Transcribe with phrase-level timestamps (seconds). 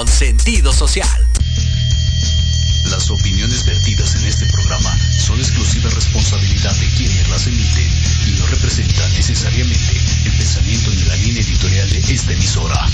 [0.00, 1.28] con sentido social.
[2.86, 7.86] Las opiniones vertidas en este programa son exclusiva responsabilidad de quienes las emiten
[8.26, 12.88] y no representan necesariamente el pensamiento ni la línea editorial de esta emisora.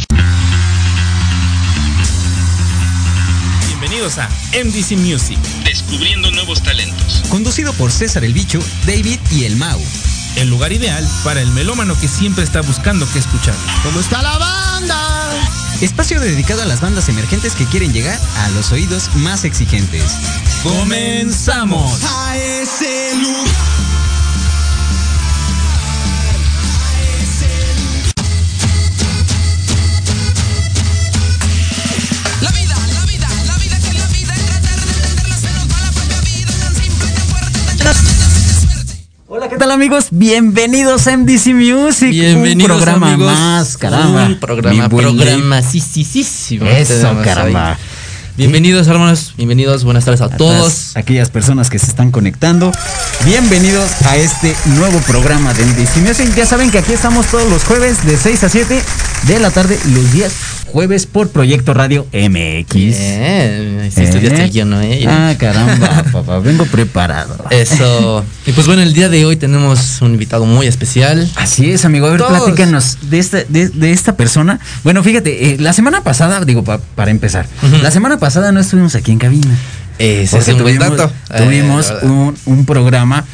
[3.68, 4.28] Bienvenidos a
[4.64, 7.22] MDC Music, Descubriendo nuevos talentos.
[7.28, 9.80] Conducido por César el Bicho, David y el Mau.
[10.36, 13.54] El lugar ideal para el melómano que siempre está buscando qué escuchar.
[13.82, 15.30] ¿Cómo está la banda?
[15.80, 20.18] Espacio dedicado a las bandas emergentes que quieren llegar a los oídos más exigentes.
[20.62, 22.00] ¡Comenzamos!
[22.04, 24.15] A ese lugar.
[39.46, 40.08] Hola, ¿qué tal amigos?
[40.10, 42.10] Bienvenidos a MDC Music.
[42.10, 43.32] Bienvenidos, un programa amigos.
[43.32, 44.26] más, caramba.
[44.26, 46.58] Un programa, programa, sí, sí, sí.
[46.76, 47.78] Eso, caramba.
[48.36, 49.34] Bienvenidos, hermanos.
[49.36, 50.96] Bienvenidos, buenas tardes a, A todos.
[50.96, 52.72] aquellas personas que se están conectando.
[53.24, 56.34] Bienvenidos a este nuevo programa de MDC Music.
[56.34, 58.82] Ya saben que aquí estamos todos los jueves de 6 a 7
[59.28, 60.32] de la tarde, los días
[60.76, 62.74] jueves por Proyecto Radio MX.
[62.74, 64.44] Bien, sí, estudiaste ¿Eh?
[64.44, 64.82] el guion, ¿no?
[64.82, 65.06] eh?
[65.08, 67.46] Ah, caramba, papá, vengo preparado.
[67.48, 68.22] Eso.
[68.46, 71.30] Y pues bueno, el día de hoy tenemos un invitado muy especial.
[71.36, 72.06] Así es, amigo.
[72.06, 72.42] A ver, Todos.
[72.42, 74.60] platícanos de esta, de, de esta persona.
[74.84, 77.46] Bueno, fíjate, eh, la semana pasada, digo, pa- para empezar,
[77.80, 79.56] la semana pasada no estuvimos aquí en cabina.
[79.98, 80.76] Ese es Porque
[81.38, 83.24] tuvimos, Eh, un, un programa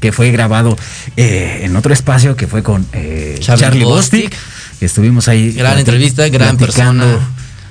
[0.00, 0.76] que fue grabado
[1.16, 4.22] eh, en otro espacio que fue con eh, Charlie Charlie, Bostic.
[4.30, 4.38] Bostic.
[4.80, 5.52] Estuvimos ahí.
[5.52, 7.04] Gran entrevista, gran persona.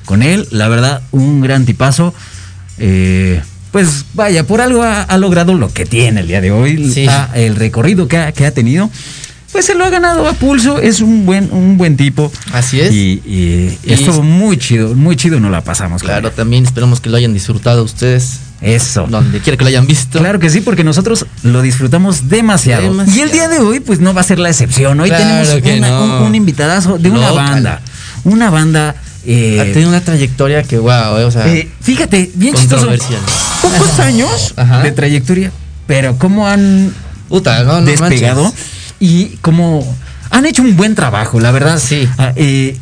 [0.05, 2.13] Con él, la verdad, un gran tipazo.
[2.77, 6.91] Eh, pues vaya, por algo ha, ha logrado lo que tiene el día de hoy.
[6.91, 7.05] Sí.
[7.07, 8.89] Ha- el recorrido que ha, que ha tenido.
[9.51, 12.31] Pues se lo ha ganado a pulso, es un buen, un buen tipo.
[12.53, 12.93] Así es.
[12.93, 16.01] Y, y Y- estuvo muy chido, muy chido nos la pasamos.
[16.03, 18.39] Claro, también esperamos que lo hayan disfrutado ustedes.
[18.61, 19.07] Eso.
[19.09, 20.19] Donde quiera que lo hayan visto.
[20.19, 22.83] Claro que sí, porque nosotros lo disfrutamos demasiado.
[22.83, 23.17] Demasiado.
[23.17, 24.99] Y el día de hoy, pues no va a ser la excepción.
[24.99, 26.03] Hoy Claro tenemos que una- no.
[26.03, 27.81] un, un invitadazo de una banda.
[28.25, 28.95] Una banda.
[29.25, 32.87] eh, Ha tenido una trayectoria que, wow, eh, o sea, eh, fíjate, bien chistoso.
[33.61, 34.81] Pocos años Ajá.
[34.81, 35.51] de trayectoria,
[35.87, 36.93] pero cómo han
[37.29, 38.59] no, despegado manches.
[38.99, 39.85] y cómo
[40.31, 41.79] han hecho un buen trabajo, la verdad.
[41.85, 42.07] Sí.
[42.17, 42.77] Ah, El-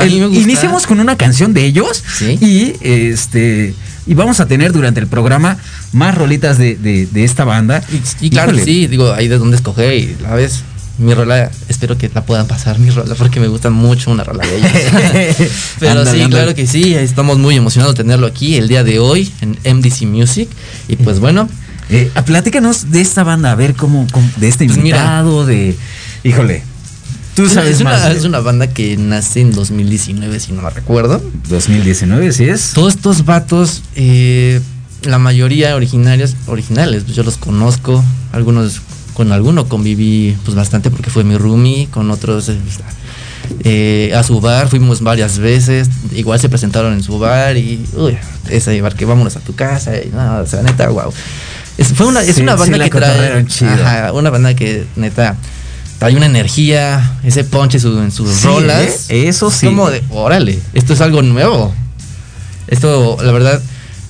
[0.00, 2.38] el- iniciamos con una canción de ellos Sí.
[2.40, 3.74] y este
[4.06, 5.56] y vamos a tener durante el programa
[5.92, 7.82] más rolitas de, de- de esta banda.
[8.20, 8.64] Y, y claro, Híjole.
[8.64, 10.62] sí, digo, ahí de donde escoger y la vez
[10.98, 14.44] mi rola, espero que la puedan pasar mi rola porque me gusta mucho una rola
[14.46, 14.70] de ellos.
[15.80, 19.32] Pero sí, claro que sí, estamos muy emocionados de tenerlo aquí el día de hoy
[19.40, 20.48] en MDC Music
[20.88, 21.48] y pues bueno,
[21.90, 24.96] Eh, platícanos de esta banda, a ver cómo, cómo- de este Pues mira.
[24.98, 25.76] invitado, de
[26.22, 26.62] híjole.
[27.34, 30.52] Tú es una- sabes es, una, de- es una banda que nace en 2019 si
[30.52, 31.22] no me recuerdo.
[31.48, 32.72] 2019, ¿sí es?
[32.74, 34.60] Todos estos vatos, eh,
[35.02, 38.04] la mayoría originarios, originales, pues yo los conozco.
[38.32, 38.80] Algunos,
[39.14, 42.56] con alguno conviví pues bastante porque fue mi roomie, con otros eh,
[43.64, 48.16] eh, a su bar, fuimos varias veces, igual se presentaron en su bar y uy,
[48.48, 51.12] ese bar que vámonos a tu casa, y no, o sea, neta, wow.
[51.76, 53.70] Es, fue una, es Sí, una sí banda la que trae, cotorrearon chido.
[53.72, 55.36] ajá, una banda que neta
[56.04, 59.06] trae una energía, ese punch en, su- en sus Sí, rolas.
[59.10, 59.28] ¿eh?
[59.28, 59.66] Eso Es sí.
[59.66, 61.74] Como de, órale, esto es algo nuevo.
[62.66, 63.60] Esto, la verdad,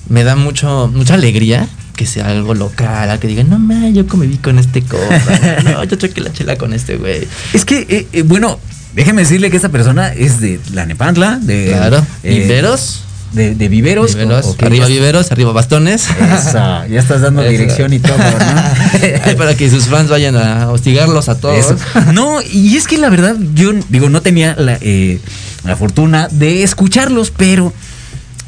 [0.09, 4.05] me da mucho, mucha alegría que sea algo local, al que digan, no man, yo
[4.07, 7.25] conviví con este compa, no, yo choqué la chela con este güey.
[7.53, 8.59] Es que, eh, eh, bueno,
[8.93, 11.67] déjeme decirle que esta persona es de la Nepantla, de.
[11.69, 13.03] Claro, eh, viveros,
[13.35, 14.15] De, de viveros.
[14.61, 16.07] arriba viveros, arriba bastones.
[16.09, 17.51] Esa, ya estás dando Eso.
[17.51, 19.37] dirección y todo, ¿no?
[19.37, 21.57] Para que sus fans vayan a hostigarlos a todos.
[21.57, 21.75] Eso.
[22.13, 25.19] No, y es que la verdad, yo digo, no tenía la, eh,
[25.65, 27.73] la fortuna de escucharlos, pero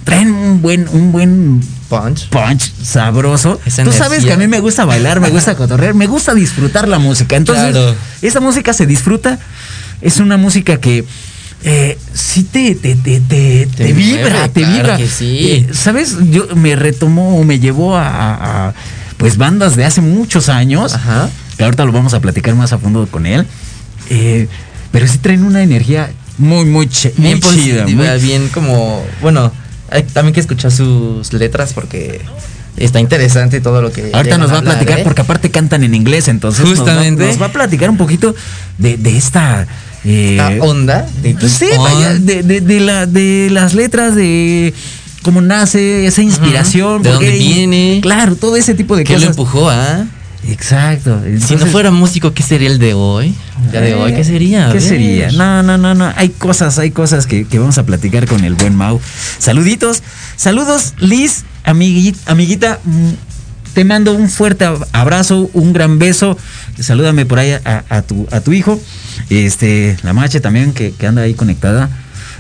[0.06, 2.30] traen un buen, un buen Punch.
[2.30, 3.60] punch sabroso.
[3.66, 6.88] Esa Tú sabes que a mí me gusta bailar, me gusta cotorrear, me gusta disfrutar
[6.88, 7.36] la música.
[7.36, 7.94] Entonces, Claro.
[8.22, 9.38] esa música se disfruta.
[10.02, 11.04] Es una música que
[11.64, 14.98] eh, sí te, te, te, te, te mueve, vibra, te claro vibra.
[14.98, 15.40] que sí.
[15.52, 16.16] Eh, ¿Sabes?
[16.32, 18.74] Yo me retomó o me llevó a, a- a,
[19.18, 20.94] pues bandas de hace muchos años.
[20.94, 21.30] Ajá.
[21.58, 23.46] Que ahorita lo vamos a platicar más a fondo con él.
[24.10, 24.48] Eh,
[24.92, 27.84] pero sí traen una energía muy, muy, chi- muy Bien chida.
[27.84, 29.04] positiva, muy- bien como.
[29.22, 29.52] Bueno,
[29.90, 32.22] hay también que escuchar sus letras porque
[32.78, 34.12] está interesante todo lo que.
[34.14, 35.04] Ahorita nos va a hablar, platicar ¿eh?
[35.04, 37.26] porque aparte cantan en inglés, entonces nos va- Justamente.
[37.26, 38.36] nos va, a platicar un poquito
[38.78, 39.66] de, de esta
[40.06, 41.08] eh, Esta onda.
[41.22, 41.34] de-
[41.78, 44.74] vaya, de, de- de la, de las letras, de
[45.24, 48.00] cómo nace esa inspiración, de dónde qué- viene.
[48.02, 49.30] claro, todo ese tipo de ¿Qué lo cosas.
[49.32, 50.06] empujó, ah?
[50.48, 51.22] Exacto.
[51.46, 53.36] Si no fuera músico, ¿qué sería el de hoy?
[53.72, 54.70] Día de hoy, ¿qué sería?
[54.70, 55.30] A ¿Qué sería?
[55.32, 56.14] No, no, no, no.
[56.16, 59.02] Hay cosas, hay cosas que, que vamos a platicar con el buen Mau.
[59.40, 60.04] Saluditos.
[60.38, 62.80] Saludos, Liz, amigui- amiguita.
[63.78, 66.36] Te mando un fuerte ab- abrazo, un gran beso.
[66.80, 68.82] Salúdame por ahí a, a tu, a tu hijo.
[69.30, 71.88] Este, la mache también que, que anda ahí conectada.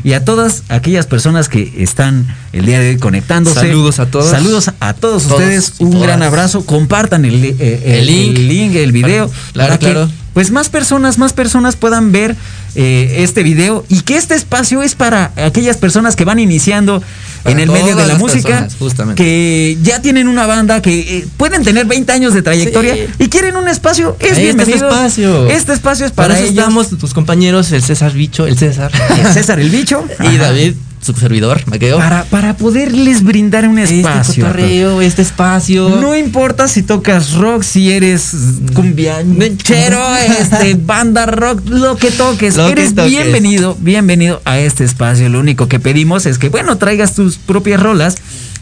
[0.03, 3.59] Y a todas aquellas personas que están el día de hoy conectándose.
[3.59, 4.31] Saludos a todos.
[4.31, 5.73] Saludos a todos, Todos ustedes.
[5.77, 6.07] Un todas.
[6.07, 6.65] gran abrazo.
[6.65, 8.35] Compartan el, eh, El link.
[8.37, 9.29] el link, el video.
[9.53, 10.09] Claro, que, claro.
[10.37, 12.35] Pues más personas, más personas puedan ver
[12.75, 17.01] eh, este video y que este espacio es para aquellas personas que van iniciando
[17.41, 21.27] Para en el medio de la música, personas, que ya tienen una banda, que eh,
[21.37, 23.07] pueden tener 20 años de trayectoria Sí.
[23.17, 24.75] y quieren un espacio, es Ahí está bienvenido.
[24.75, 25.47] este espacio.
[25.47, 26.59] Este espacio es para, Para eso ellos.
[26.59, 28.91] estamos tus compañeros, el César Bicho, el César.
[29.17, 30.37] El César el bicho y.
[30.37, 30.75] David,
[31.13, 31.97] su servidor, me quedo.
[31.97, 34.45] para, para poderles brindar un este espacio.
[34.45, 35.89] cotorreo, este espacio.
[35.89, 38.31] No importa si tocas rock, si eres
[38.73, 39.99] cumbianchero,
[40.39, 42.55] este, banda rock, lo que toques.
[42.57, 43.11] Lo que eres toques.
[43.11, 45.29] bienvenido, bienvenido a este espacio.
[45.29, 48.15] Lo único que pedimos es que, bueno, traigas tus propias rolas.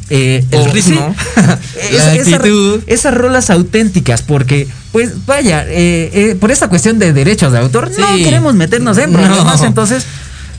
[0.10, 2.80] eh, El o- ritmo, sí, la esa- actitud.
[2.88, 7.92] esas rolas auténticas, porque, pues, vaya, eh, eh, por esta cuestión de derechos de autor,
[8.00, 9.20] no queremos meternos en No.
[9.20, 10.06] problemas, entonces.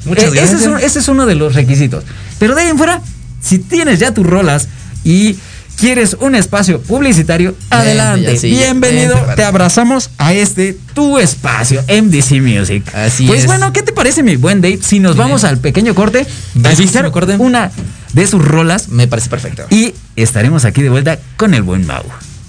[0.07, 0.67] Muchas eh, ese, es gracias.
[0.73, 2.05] un- ese es uno de los requisitos.
[2.39, 3.01] Pero de ahí en fuera,
[3.43, 4.69] si tienes ya tus rolas
[5.05, 5.37] y
[5.77, 8.39] quieres un espacio publicitario, adelante.
[8.39, 9.15] sí, Bienvenido.
[9.37, 12.83] te abrazamos a este tu espacio, MDC Music.
[12.95, 13.47] Así pues es.
[13.47, 14.79] bueno, ¿qué te parece, mi buen Dave?
[14.83, 16.27] Si nos vamos al pequeño corte,
[16.65, 17.37] a escuchar corte.
[17.39, 17.71] una
[18.15, 19.65] de sus rolas Me parece perfecto.
[19.69, 22.05] y estaremos aquí de vuelta con el buen Mau.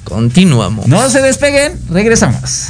[0.05, 0.87] Continuamos.
[0.87, 2.69] No se despeguen, regresamos.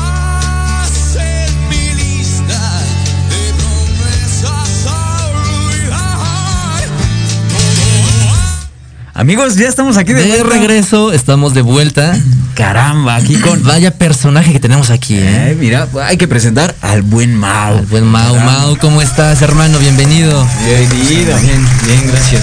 [9.21, 10.49] Amigos, ya estamos aquí de, De vuelta.
[10.49, 12.17] regreso, estamos de vuelta.
[12.55, 13.61] Caramba, aquí con.
[13.61, 15.57] Vaya personaje que tenemos aquí, Eh, ¿eh?
[15.59, 17.77] mira, hay que presentar al buen Mao.
[17.77, 18.35] Al buen Mau.
[18.39, 19.77] Mau, ¿cómo estás, hermano?
[19.77, 20.43] Bienvenido.
[20.65, 21.37] Bienvenido.
[21.39, 22.41] Bien, bien, gracias.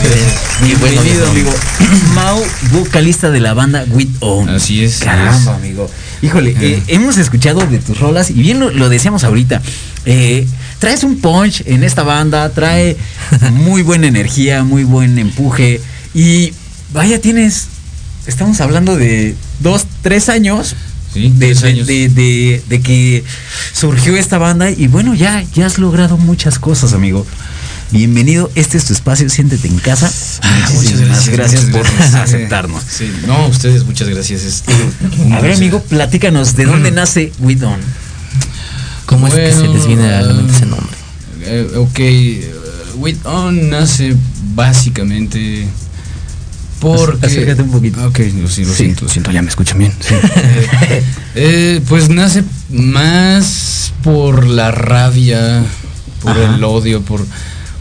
[0.63, 1.51] Bienvenido, Bueno, amigo.
[2.15, 4.49] Mao, vocalista de la banda With On.
[4.49, 5.49] Así es, Caramba, es.
[5.49, 5.91] amigo.
[6.23, 9.61] Híjole, eh, hemos escuchado de tus rolas y bien lo, lo decíamos ahorita.
[10.07, 10.47] eh,
[10.79, 12.97] traes un punch en esta banda, trae
[13.51, 15.81] muy buena energía, muy buen empuje.
[16.15, 16.53] Y
[16.93, 17.67] vaya, tienes.
[18.27, 20.75] Estamos hablando de dos, tres años.
[21.15, 21.87] Sí, de, tres años.
[21.87, 23.25] de- de- de que
[23.73, 27.27] surgió esta banda y bueno, ya, ya has logrado muchas cosas, amigo.
[27.91, 30.13] Bienvenido, este es tu espacio, siéntete en casa.
[30.43, 32.15] Ah, Muchísimas gracias, muchas por gracias.
[32.15, 32.83] aceptarnos.
[32.87, 34.43] Sí, no, ustedes, muchas gracias.
[34.43, 34.63] Es
[35.19, 37.81] un A ver, amigo, platícanos, ¿de dónde nace With On?
[39.07, 40.95] ¿Cómo es que se les viene a la mente ese nombre?
[41.41, 42.53] Eh, ok, eh,
[42.97, 44.15] With On nace
[44.55, 45.67] básicamente
[46.81, 47.27] porque...
[47.27, 48.07] Acércate un poquito.
[48.07, 48.85] Ok, lo, sí, lo Sí.
[48.85, 49.93] siento, lo siento, ya me escuchan bien.
[50.01, 50.15] sí.
[51.35, 55.63] Eh, pues nace más por la rabia,
[56.23, 56.57] por Ajá.
[56.57, 57.25] el odio, por,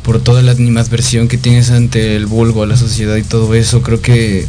[0.04, 3.82] por toda la animadversión que tienes ante el vulgo, a la sociedad y todo eso.
[3.82, 4.46] Creo que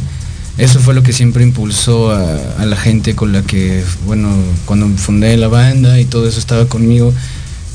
[0.59, 4.29] eso fue lo que siempre impulsó a, a la gente con la que, bueno,
[4.65, 7.11] cuando fundé la banda y todo eso estaba conmigo,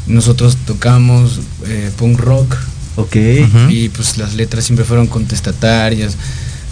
[0.06, 2.54] nosotros tocamos eh, punk rock
[2.96, 3.16] Ok.
[3.70, 6.16] Y pues las letras siempre fueron contestatarias.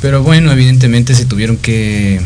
[0.03, 2.21] Pero bueno, evidentemente se tuvieron que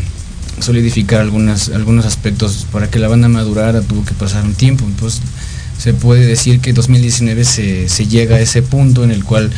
[0.59, 4.83] solidificar algunas, algunos aspectos para que la banda madurara, tuvo que pasar un tiempo.
[4.99, 5.21] Pues
[5.77, 9.51] se puede decir que 2019 se, se llega a ese punto en el cual,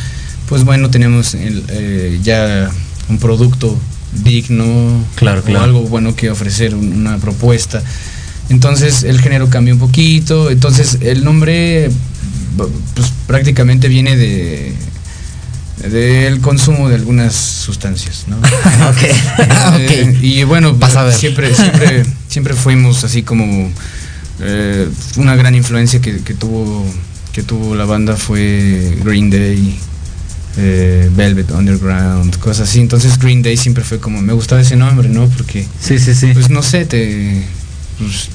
[0.48, 2.70] pues bueno, tenemos el, eh, ya
[3.08, 3.78] un producto
[4.22, 7.82] digno, Claro, o algo bueno que ofrecer, un- una propuesta.
[8.50, 11.90] Entonces el género cambió un poquito, entonces el nombre
[12.94, 14.74] pues prácticamente viene de
[15.88, 18.36] del consumo de algunas sustancias, ¿no?
[18.88, 18.98] ok.
[19.50, 21.14] Ah, Eh, y bueno, Vas a ver.
[21.14, 23.70] siempre siempre siempre fuimos así como
[24.40, 26.84] eh, una gran influencia que, que tuvo
[27.32, 29.78] que tuvo la banda fue Green Day,
[30.56, 32.80] eh, Velvet Underground, cosas así.
[32.80, 35.26] Entonces Green Day siempre fue como me gustaba ese nombre, ¿no?
[35.28, 36.30] Porque Sí, sí, sí.
[36.34, 37.44] pues no sé, te,
[37.98, 38.28] pues,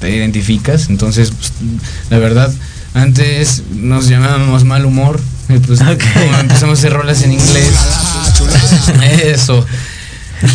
[0.00, 0.88] te identificas.
[0.90, 1.52] Entonces, pues,
[2.10, 2.52] la verdad,
[2.94, 5.18] antes nos llamábamos mal humor.
[5.48, 6.02] Y pues Ok.
[6.14, 7.70] como empezamos a hacer rolas en inglés.
[9.24, 9.64] Eso.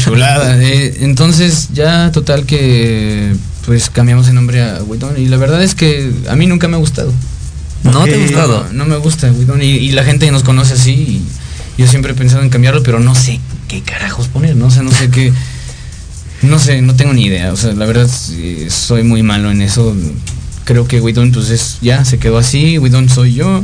[0.03, 0.61] Chulada.
[0.61, 3.33] eh, entonces, ya total que
[3.65, 5.19] pues cambiamos el nombre a Widon.
[5.19, 7.11] Y la verdad es que a mí nunca me ha gustado.
[7.83, 8.65] ¿No te ha gustado?
[8.71, 9.61] No, no me gusta Widon.
[9.61, 10.91] Y, y la gente nos conoce así.
[11.77, 14.55] Y yo siempre he pensado en cambiarlo, pero no sé qué carajos poner.
[14.55, 15.33] No sé, no sé qué.
[16.43, 17.51] No sé, no tengo ni idea.
[17.53, 19.95] O sea, la verdad sí, soy muy malo en eso.
[20.65, 22.77] Creo que Widon pues es ya, se quedó así.
[22.77, 23.63] Widon soy yo.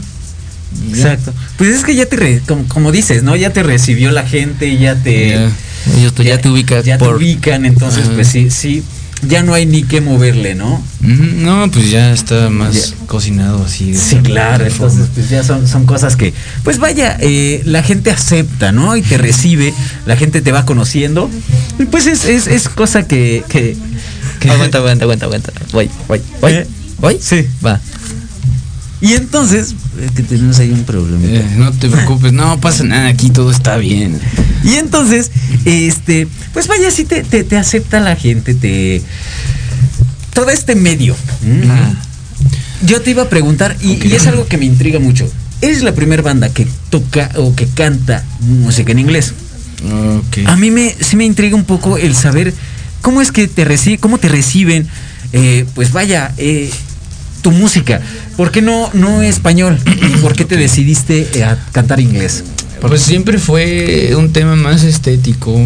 [0.90, 1.34] Exacto.
[1.58, 3.36] Pues es que ya te, re- como, como dices, ¿no?
[3.36, 5.30] Ya te recibió la gente, ya te...
[5.32, 5.52] Ya.
[5.98, 7.18] Ellos tú ya, te ubicas Ya por...
[7.18, 8.14] te ubican, entonces Ajá.
[8.16, 8.84] pues sí, sí,
[9.28, 10.84] ya no hay ni qué moverle, ¿no?
[11.02, 12.96] No, pues ya está más Ya.
[13.08, 13.92] cocinado así.
[13.94, 14.76] de Sí, claro, forma.
[14.94, 16.34] entonces pues ya son, son cosas que,
[16.64, 18.96] pues vaya, eh, la gente acepta, ¿no?
[18.98, 19.74] Y te recibe,
[20.06, 21.30] la gente te va conociendo,
[21.80, 23.44] y pues es, es, es cosa que...
[23.50, 23.78] que,
[24.42, 25.52] que- Aguanta, aguanta, aguanta, aguanta.
[25.72, 26.52] Voy, voy, voy.
[26.54, 26.68] ¿Eh?
[27.00, 27.18] ¿Voy?
[27.22, 27.46] Sí.
[27.66, 27.80] Va.
[29.00, 29.76] Y entonces,
[30.16, 31.26] que tenemos ahí un problema.
[31.26, 34.20] Eh, no te preocupes, no pasa nada, aquí todo está bien.
[34.64, 35.32] Y entonces,
[35.66, 39.02] este, pues vaya, sí te, te, te acepta la gente, te...
[40.34, 41.16] Todo este medio.
[42.86, 45.30] Yo te iba a preguntar, y, es algo que me intriga mucho.
[45.62, 49.34] ¿Eres la primera banda que toca o que canta música en inglés?
[50.46, 52.54] A mí me, sí me intriga un poco el saber
[53.02, 54.88] cómo es que te reciben, cómo te reciben,
[55.34, 56.70] eh, pues vaya, eh,
[57.42, 58.02] tu música.
[58.36, 59.80] ¿Por qué no, no español?
[59.86, 62.44] ¿Y por qué te decidiste eh, a cantar inglés?
[62.82, 65.60] Pues siempre fue un tema más estético.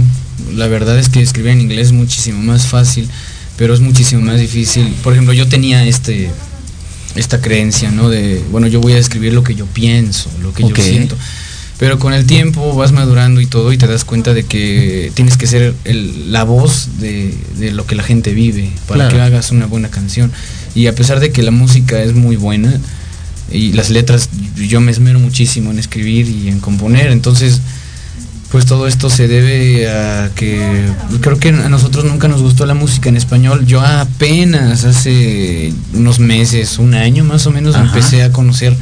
[0.55, 3.09] La verdad es que escribir en inglés es muchísimo más fácil,
[3.57, 4.93] pero es muchísimo más difícil.
[5.03, 6.29] Por ejemplo, yo tenía este
[7.15, 8.09] esta creencia, ¿no?
[8.09, 11.17] De, bueno, yo voy a escribir lo que yo pienso, lo que yo siento.
[11.81, 15.35] Pero con el tiempo vas madurando y todo y te das cuenta de que tienes
[15.35, 19.15] que ser el- la voz de, de lo que la gente vive para Claro.
[19.15, 20.31] que hagas una buena canción.
[20.75, 22.79] Y a pesar de que la música es muy buena,
[23.51, 27.61] y las letras yo me esmero muchísimo en escribir y en componer, entonces
[28.51, 30.85] pues todo esto se debe a que
[31.21, 33.65] creo que a nosotros nunca nos gustó la música en español.
[33.65, 37.85] Yo apenas hace unos meses, un año más o menos, Ajá.
[37.87, 38.77] empecé a conocer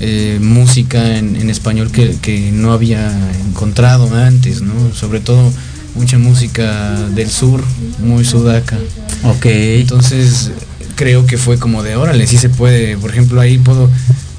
[0.00, 3.10] eh, música en, en español que, que no había
[3.48, 4.72] encontrado antes, ¿no?
[4.94, 5.52] Sobre todo
[5.94, 7.62] mucha música del sur,
[8.04, 8.78] muy sudaca.
[9.24, 9.46] Ok.
[9.46, 10.50] Entonces
[10.94, 12.96] creo que fue como de, órale, sí se puede.
[12.96, 13.90] Por ejemplo, ahí puedo,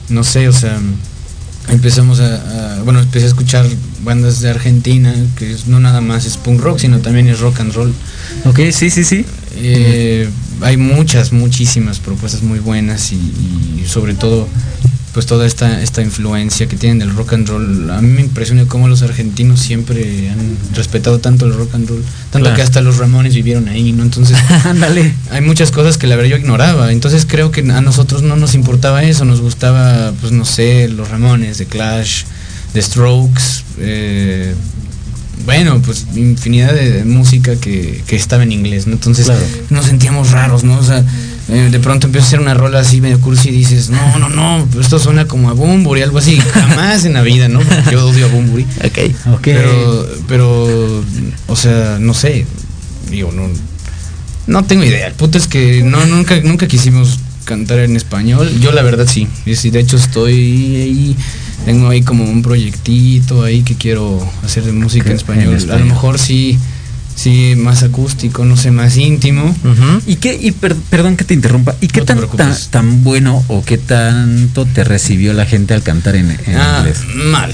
[0.10, 0.78] no sé, o sea,
[1.70, 3.66] empezamos a, a- bueno, empecé a escuchar
[4.04, 7.60] bandas de Argentina, que es- no nada más es punk rock, sino también es rock
[7.60, 7.94] and roll.
[8.46, 9.26] Ok, sí, sí, sí.
[9.56, 10.30] Eh,
[10.62, 14.48] hay muchas, muchísimas propuestas muy buenas y, y sobre todo
[15.14, 17.90] pues toda esta, esta influencia que tienen del rock and roll.
[17.90, 22.04] A mí me impresiona cómo los argentinos siempre han respetado tanto el rock and roll,
[22.32, 22.56] tanto Claro.
[22.56, 24.04] que hasta los Ramones vivieron ahí, ¿no?
[24.04, 25.14] Entonces Ándale.
[25.32, 26.92] hay muchas cosas que la verdad yo ignoraba.
[26.92, 31.10] Entonces creo que a nosotros no nos importaba eso, nos gustaba, pues no sé, los
[31.10, 32.24] Ramones, The Clash,
[32.74, 34.54] The Strokes, eh,
[35.46, 38.94] bueno, pues infinidad de, de música que, que estaba en inglés, ¿no?
[38.94, 39.42] Entonces Claro.
[39.70, 40.78] nos sentíamos raros, ¿no?
[40.78, 41.04] O sea,
[41.50, 44.30] eh, de pronto empieza a hacer una rola así medio cursi y dices, no, no,
[44.30, 47.60] no, esto suena como a Bumburi, algo así, jamás en la vida, ¿no?
[47.60, 48.64] Porque yo odio a Bumburi.
[48.84, 49.16] Ok.
[49.34, 49.42] Ok.
[49.44, 51.04] Pero, pero,
[51.48, 52.46] o sea, no sé,
[53.10, 53.50] digo, no,
[54.48, 55.08] no tengo idea.
[55.08, 58.48] El punto es que no, nunca, nunca quisimos cantar en español.
[58.60, 61.16] Yo la verdad sí, y sí, de hecho estoy ahí,
[61.66, 65.48] tengo ahí como un proyectito ahí que quiero hacer de música en español.
[65.48, 65.88] en A español.
[65.88, 66.60] lo mejor sí,
[67.16, 69.56] sí, más acústico, no sé, más íntimo.
[70.08, 73.44] ¿Y qué, y per- perdón que te interrumpa, ¿y qué No tan, tan, tan bueno
[73.48, 77.00] o qué tanto te recibió la gente al cantar en, en Ah, inglés?
[77.32, 77.54] mal,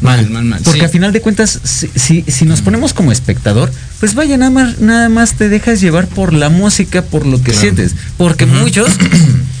[0.00, 0.60] mal, mal, mal.
[0.64, 0.84] Porque sí.
[0.84, 4.80] a final de cuentas, si, si, si nos ponemos como espectador, pues vaya, nada más,
[4.80, 7.60] nada más te dejas llevar por la música, por lo que Claro.
[7.60, 7.94] sientes.
[8.16, 8.88] Porque muchos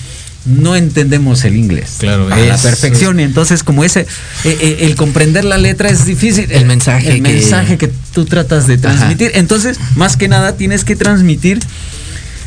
[0.46, 3.20] no entendemos el inglés Claro, a la perfección.
[3.20, 4.06] Y entonces, como ese, eh,
[4.44, 6.50] eh, el comprender la letra es difícil.
[6.50, 9.32] El mensaje El que- mensaje que tú tratas de transmitir.
[9.34, 11.58] Entonces, más que nada, tienes que transmitir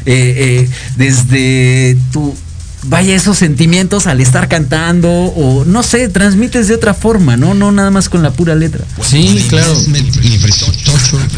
[0.05, 2.33] eh, eh, desde tu
[2.83, 7.53] vaya esos sentimientos al estar cantando o no sé, transmites de otra forma, ¿no?
[7.53, 8.85] No nada más con la pura letra.
[9.05, 9.75] Sí, claro.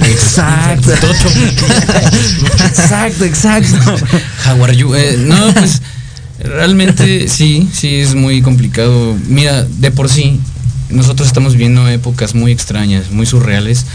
[0.06, 0.91] Exacto.
[2.65, 3.95] exacto, exacto.
[4.45, 4.93] How are you?
[4.93, 5.82] Eh, no, pues
[6.43, 9.15] realmente sí, sí es muy complicado.
[9.27, 10.39] Mira, de por sí,
[10.89, 13.86] nosotros estamos viviendo épocas muy extrañas, muy surreales.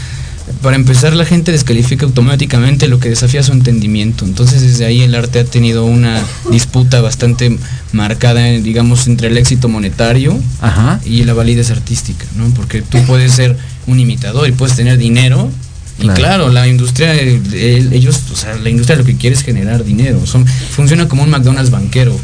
[0.61, 4.23] Para empezar, la gente descalifica automáticamente lo que desafía su entendimiento.
[4.23, 7.57] Entonces, desde ahí el arte ha tenido una disputa bastante
[7.91, 11.01] marcada, digamos, entre el éxito monetario Ajá.
[11.03, 12.45] y la validez artística, ¿no?
[12.53, 13.57] Porque tú puedes ser
[13.87, 15.51] un imitador y puedes tener dinero.
[15.99, 16.15] Y Claro.
[16.15, 20.25] claro, la industria, el- ellos, o sea, la industria lo que quiere es generar dinero.
[20.25, 22.17] Son, funciona como un McDonald's banquero.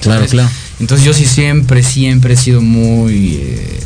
[0.00, 0.50] Claro, claro.
[0.80, 3.80] Entonces yo sí siempre, siempre he sido muy, eh,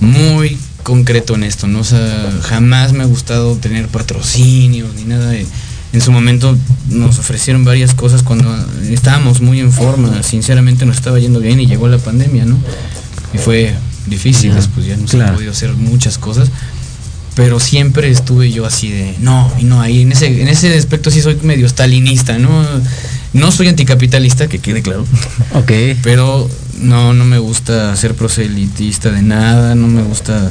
[0.00, 1.80] muy concreto en esto, ¿no?
[1.80, 5.46] O sea, jamás me ha gustado tener patrocinios ni nada de...
[5.92, 6.56] En su momento
[6.88, 8.54] nos ofrecieron varias cosas cuando
[8.88, 12.56] estábamos muy en forma, sinceramente nos estaba yendo bien y llegó la pandemia, ¿no?
[13.34, 13.74] Y fue
[14.06, 16.48] difícil, después ya no se han podido hacer muchas cosas,
[17.34, 21.10] pero siempre estuve yo así de, no, y no, ahí en ese, en ese aspecto
[21.10, 22.64] sí soy medio stalinista, ¿no?
[23.32, 25.06] No soy anticapitalista, que quede claro,
[25.54, 25.72] Ok.
[26.02, 30.50] pero no, no me gusta ser proselitista de nada, no me gusta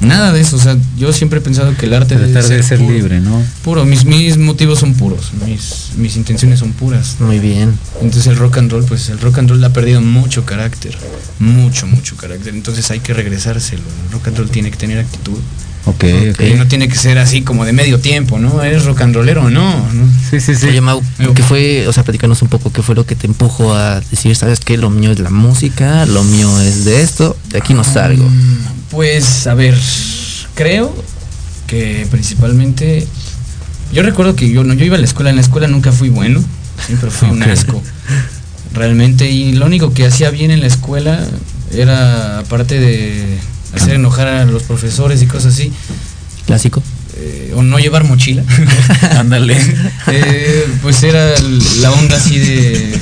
[0.00, 0.56] nada de eso.
[0.56, 3.20] O sea, yo siempre he pensado que el arte debe Tratar de ser puro, libre,
[3.20, 3.42] ¿no?
[3.62, 7.16] Puro, mis, mis motivos son puros, mis, mis intenciones son puras.
[7.20, 7.78] Muy bien.
[8.00, 10.96] Entonces el rock and roll, pues el rock and roll ha perdido mucho carácter,
[11.38, 12.54] mucho, mucho carácter.
[12.54, 13.82] Entonces hay que regresárselo.
[14.06, 15.38] El rock and roll tiene que tener actitud.
[15.84, 16.40] Ok, ok.
[16.42, 18.62] Y no tiene que ser así como de medio tiempo, ¿no?
[18.62, 19.70] ¿Eres rock and rollero o no?
[19.92, 20.08] ¿no?
[20.30, 20.66] Sí, sí, sí.
[20.66, 21.02] Oye, Mau.
[21.34, 24.36] ¿qué fue, o sea, platicanos un poco qué fue lo que te empujó a decir,
[24.36, 27.82] sabes qué, lo mío es la música, lo mío es de esto, de aquí no
[27.82, 28.24] salgo?
[28.24, 28.58] Mm,
[28.90, 29.76] Pues, a ver,
[30.54, 30.94] creo
[31.66, 33.06] que principalmente.
[33.92, 36.08] Yo recuerdo que yo no, yo iba a la escuela, en la escuela nunca fui
[36.08, 36.42] bueno,
[36.86, 37.82] siempre fui un asco.
[38.72, 41.26] Realmente, y lo único que hacía bien en la escuela
[41.74, 43.36] era, aparte de
[43.74, 45.72] hacer enojar a los profesores y cosas así,
[46.46, 46.82] Clásico.
[47.16, 48.42] eh, o no llevar mochila.
[49.18, 49.56] Ándale.
[50.08, 51.32] Eh, pues era
[51.80, 52.98] la onda así de.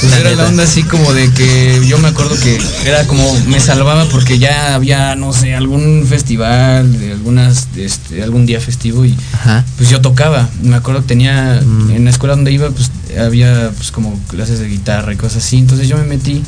[0.00, 3.58] Pues era la onda así como de que yo me acuerdo que era como me
[3.58, 9.16] salvaba porque ya había, no sé, algún festival, de algunas, este, algún día festivo y
[9.32, 9.64] Ajá.
[9.76, 10.48] pues yo tocaba.
[10.62, 11.90] Me acuerdo que tenía, Mm.
[11.90, 15.56] en la escuela donde iba, pues había pues como clases de guitarra y cosas así.
[15.58, 16.42] Entonces yo me metí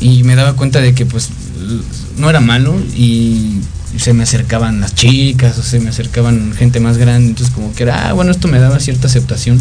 [0.00, 1.28] y me daba cuenta de que pues
[2.16, 3.58] no era malo y
[3.96, 7.28] se me acercaban las chicas o se me acercaban gente más grande.
[7.28, 9.60] Entonces como que era, ah, bueno, esto me daba cierta aceptación.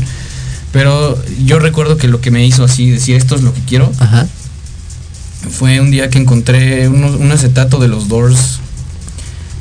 [0.71, 3.91] Pero yo recuerdo que lo que me hizo así, decir esto es lo que quiero,
[3.97, 4.27] Ajá.
[5.49, 8.59] fue un día que encontré un acetato de los Doors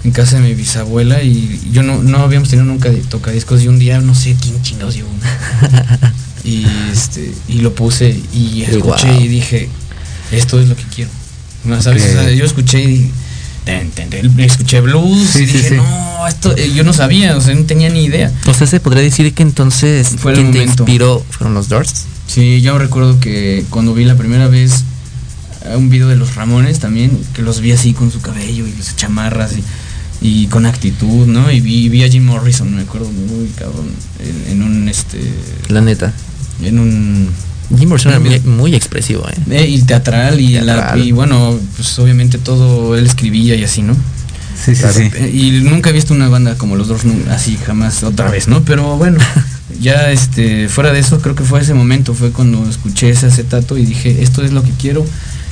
[0.05, 3.79] en casa de mi bisabuela y yo no, no habíamos tenido nunca tocadiscos y un
[3.79, 4.97] día no sé quién chingados
[6.45, 9.69] y este y lo puse y escuché y dije
[10.31, 11.11] esto es lo que quiero.
[11.65, 12.05] No, ¿sabes?
[12.05, 13.11] O sea, yo escuché y
[13.65, 15.75] ten, ten, ten, escuché blues Sí, y sí, dije sí.
[15.77, 18.29] no esto eh, yo no sabía o sea no tenía ni idea.
[18.29, 22.05] Entonces se podría decir que entonces Fue el quien te inspiró fueron los Doors.
[22.27, 24.85] Sí, yo recuerdo que cuando vi la primera vez
[25.65, 28.73] eh, un video de los Ramones también, que los vi así con su cabello y
[28.83, 29.65] sus chamarras y,
[30.21, 31.51] y con actitud, ¿no?
[31.51, 33.87] Y vi, vi a Jim Morrison, me acuerdo muy cabrón,
[34.47, 35.19] en, en un este
[35.69, 36.13] La neta.
[36.63, 37.29] en un
[37.77, 39.35] Jim Morrison era Muy- expresivo, ¿eh?
[39.51, 41.03] eh, y teatral y, la- Teatral.
[41.05, 43.95] y bueno, pues obviamente todo él escribía y así, ¿no?
[44.65, 45.03] Sí, sí, sí.
[45.15, 48.49] Eh, Y nunca he visto una banda como los Doors nu- así jamás otra vez,
[48.49, 48.63] ¿no?
[48.63, 49.19] Pero bueno,
[49.81, 53.77] ya este fuera de eso creo que fue ese momento, fue cuando escuché ese acetato
[53.79, 55.05] y dije, esto es lo que quiero.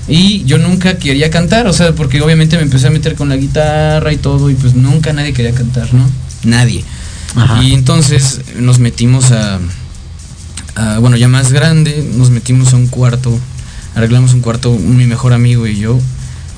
[0.09, 3.37] Y yo nunca quería cantar, o sea, porque obviamente me empecé a meter con la
[3.37, 6.09] guitarra y todo y pues nunca nadie quería cantar, ¿no?
[6.45, 6.85] Nadie.
[7.35, 7.63] Ajá.
[7.63, 9.59] Y entonces nos metimos a,
[10.77, 13.37] a, bueno, ya más grande, nos metimos a un cuarto,
[13.95, 15.99] arreglamos un cuarto, mi mejor amigo y yo,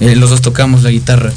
[0.00, 1.33] eh, los dos tocamos la guitarra.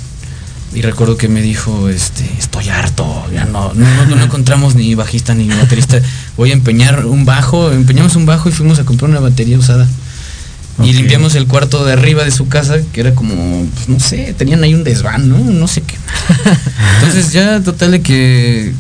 [0.74, 4.96] Y recuerdo que me dijo, este, estoy harto, ya no, no, no- no encontramos ni
[4.96, 6.00] bajista ni baterista.
[6.38, 9.86] Voy a empeñar un bajo, empeñamos un bajo y fuimos a comprar una batería usada.
[10.82, 14.34] Y limpiamos el cuarto de arriba de su casa, que era como, pues, no sé,
[14.38, 15.38] tenían ahí un desván, ¿no?
[15.38, 15.96] No sé qué.
[17.02, 18.74] Entonces ya total de que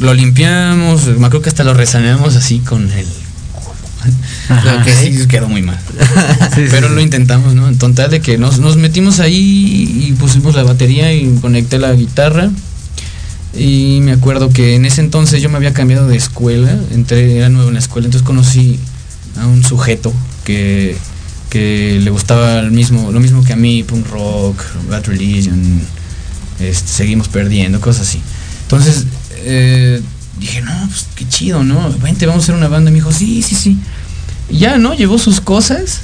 [0.00, 3.06] lo limpiamos, me acuerdo que hasta lo resaneamos así con el...
[4.48, 4.82] Ajá.
[4.84, 5.78] que sí quedó muy mal.
[6.54, 6.94] Sí, Pero sí.
[6.94, 7.68] lo intentamos, ¿no?
[7.68, 11.92] En total de que nos, nos metimos ahí y pusimos la batería y conecté la
[11.92, 12.50] guitarra.
[13.58, 17.48] Y me acuerdo que en ese entonces yo me había cambiado de escuela, entré, era
[17.48, 18.78] nuevo en la escuela, entonces conocí
[19.40, 20.12] a un sujeto
[20.44, 20.96] que,
[21.48, 25.80] que le gustaba el mismo, lo mismo que a mí, punk rock, Bad Religion,
[26.60, 28.20] este, seguimos perdiendo, cosas así.
[28.62, 29.06] Entonces
[29.44, 30.02] eh,
[30.38, 31.92] dije, no, pues qué chido, ¿no?
[31.98, 32.90] Vente, vamos a hacer una banda.
[32.90, 33.78] Me dijo, sí, sí, sí.
[34.50, 34.94] Y ya, ¿no?
[34.94, 36.00] Llevó sus cosas.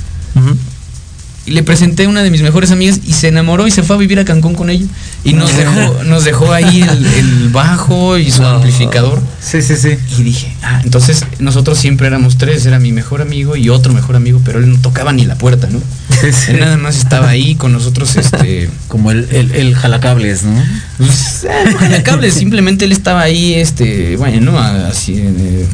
[1.45, 3.97] Y le presenté a una de mis mejores amigas y se enamoró y se fue
[3.97, 4.87] a vivir a Cancún con ella.
[5.25, 9.21] Y nos dejó, nos dejó ahí el, el bajo y su amplificador.
[9.41, 9.99] Sí, sí, sí.
[10.19, 14.15] Y dije, ah, entonces nosotros siempre éramos tres, era mi mejor amigo y otro mejor
[14.15, 15.81] amigo, pero él no tocaba ni la puerta, ¿no?
[16.21, 16.53] Sí, sí.
[16.53, 18.71] Él nada más estaba ahí con nosotros, este...
[18.87, 20.63] Como el, el, el jalacables, ¿no?
[20.99, 24.59] Pues, eh, no jala cables, simplemente él estaba ahí, este, bueno, ¿no?
[24.59, 25.67] Así, eh,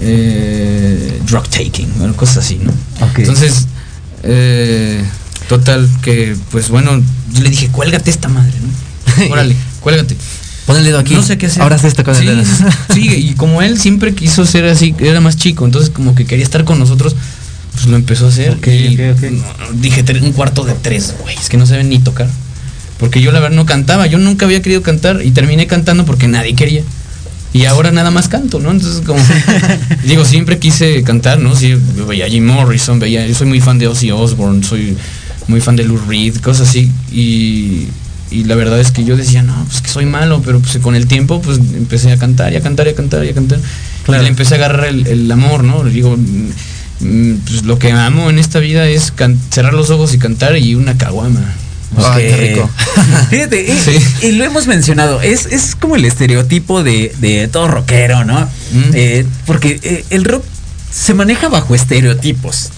[0.00, 2.70] eh, drug taking, bueno, cosas así, ¿no?
[3.04, 3.18] Ok.
[3.18, 3.66] Entonces,
[4.22, 5.02] eh,
[5.48, 7.02] total, que, pues bueno,
[7.32, 9.26] yo le dije, cuélgate esta madre, ¿no?
[9.32, 10.16] Órale, cuélgate.
[10.66, 11.14] Pon el dedo aquí.
[11.14, 11.62] No sé qué hacer.
[11.62, 12.46] Ahora haz esto con sí, el dedo.
[12.94, 16.44] Sí, y como él siempre quiso ser así, era más chico, entonces como que quería
[16.44, 17.16] estar con nosotros,
[17.72, 18.52] pues lo empezó a hacer.
[18.52, 18.96] Ok, y
[19.76, 22.28] dije, "Tre- un cuarto de tres, güey, es que no saben ni tocar.
[22.98, 26.26] Porque yo la verdad no cantaba, yo nunca había querido cantar y terminé cantando porque
[26.28, 26.82] nadie quería.
[27.52, 28.70] Y ahora nada más canto, ¿no?
[28.70, 29.20] Entonces como,
[30.04, 31.56] digo, siempre quise cantar, ¿no?
[31.56, 31.74] Sí,
[32.06, 34.96] veía Jim Morrison, veía, yo soy muy fan de Ozzy Osbourne, soy
[35.46, 36.90] muy fan de Lou Reed, cosas así.
[37.10, 37.88] Y,
[38.30, 40.94] y la verdad es que yo decía, no, pues que soy malo, pero pues con
[40.94, 43.58] el tiempo pues empecé a cantar y a cantar y a cantar y a cantar.
[44.04, 44.22] Claro.
[44.22, 45.82] Y le empecé a agarrar el, el amor, ¿no?
[45.82, 49.12] Le digo, mm, pues lo que amo en esta vida es
[49.50, 51.54] cerrar los ojos y cantar y una caguama.
[51.96, 52.70] Ay, qué rico.
[53.30, 54.26] Fíjate, y, Sí.
[54.26, 58.40] y lo hemos mencionado, es, es como el estereotipo de, de todo rockero, ¿no?
[58.72, 58.90] Mm.
[58.94, 60.44] Eh, porque eh, el rock
[60.92, 62.70] se maneja bajo estereotipos.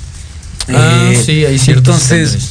[0.68, 2.50] Ah, Eh, sí, hay ciertos Entonces,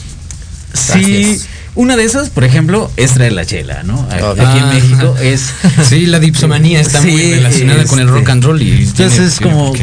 [0.74, 1.40] sí,
[1.76, 4.08] una de esas, por ejemplo, es traer la chela, ¿no?
[4.12, 4.40] Aquí Ok.
[4.40, 5.24] aquí en Ah, México ajá.
[5.24, 5.54] es...
[5.88, 9.28] Sí, la dipsomanía está muy relacionada con el este, rock and roll y Entonces tiene-
[9.28, 9.74] es como...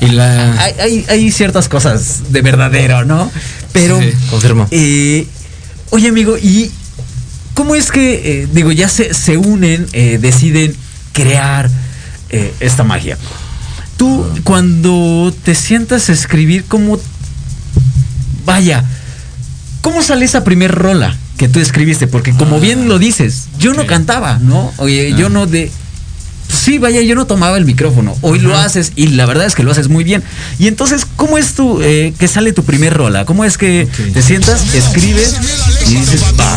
[0.00, 3.30] y la hay, hay, hay ciertas cosas de verdadero, ¿no?
[3.72, 4.00] Pero...
[4.00, 4.66] Sí, Confirmo.
[4.70, 5.26] Eh,
[5.92, 6.70] oye, amigo, ¿y
[7.54, 10.74] cómo es que, eh, digo, ya se, se unen, eh, deciden
[11.12, 11.70] crear
[12.30, 13.18] eh, esta magia?
[13.98, 16.98] Tú, cuando te sientas a escribir, ¿cómo.
[18.44, 18.84] Vaya,
[19.82, 22.06] ¿cómo sale esa primer rola que tú escribiste?
[22.06, 24.72] Porque, como bien lo dices, yo no cantaba, ¿no?
[24.78, 25.30] Oye, yo Ah.
[25.30, 25.70] no de.
[26.62, 28.16] Sí, vaya, yo no tomaba el micrófono.
[28.20, 30.22] Hoy lo haces y la verdad es que lo haces muy bien.
[30.60, 33.24] Y entonces, ¿cómo es tu eh, que sale tu primer rola?
[33.24, 35.34] ¿Cómo es que te sientas, escribes
[35.88, 36.56] y dices, va?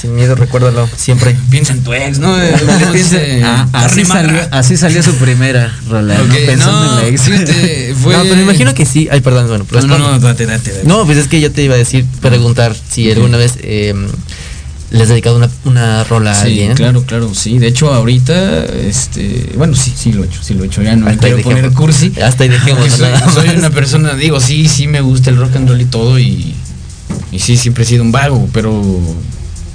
[0.00, 1.36] Sin miedo, recuérdalo siempre.
[1.50, 2.32] piensa en tu ex, ¿no?
[2.92, 6.32] Piensa- ah, así, salió, así salió su primera rola, ¿no?
[6.32, 7.22] Pensando no, en la ex.
[7.22, 8.16] fíjate, fue...
[8.16, 9.08] No, pero me imagino que sí.
[9.10, 9.66] Ay, perdón, bueno.
[9.88, 10.86] No, no, no, date, date, date.
[10.86, 13.92] No, pues es que yo te iba a decir, preguntar si alguna vez eh,
[14.90, 16.74] ¿Le has dedicado una, una rola a Sí, alguien?
[16.74, 17.58] claro, claro, sí.
[17.58, 20.82] De hecho, ahorita, este, bueno, sí, sí lo he hecho, sí lo he hecho.
[20.82, 22.12] Ya no me Hasta quiero poner cursi.
[22.22, 25.68] Hasta ahí dejemos, soy, soy una persona, digo, sí, sí me gusta el rock and
[25.68, 26.54] roll y todo y,
[27.32, 28.82] y sí, siempre he sido un vago, pero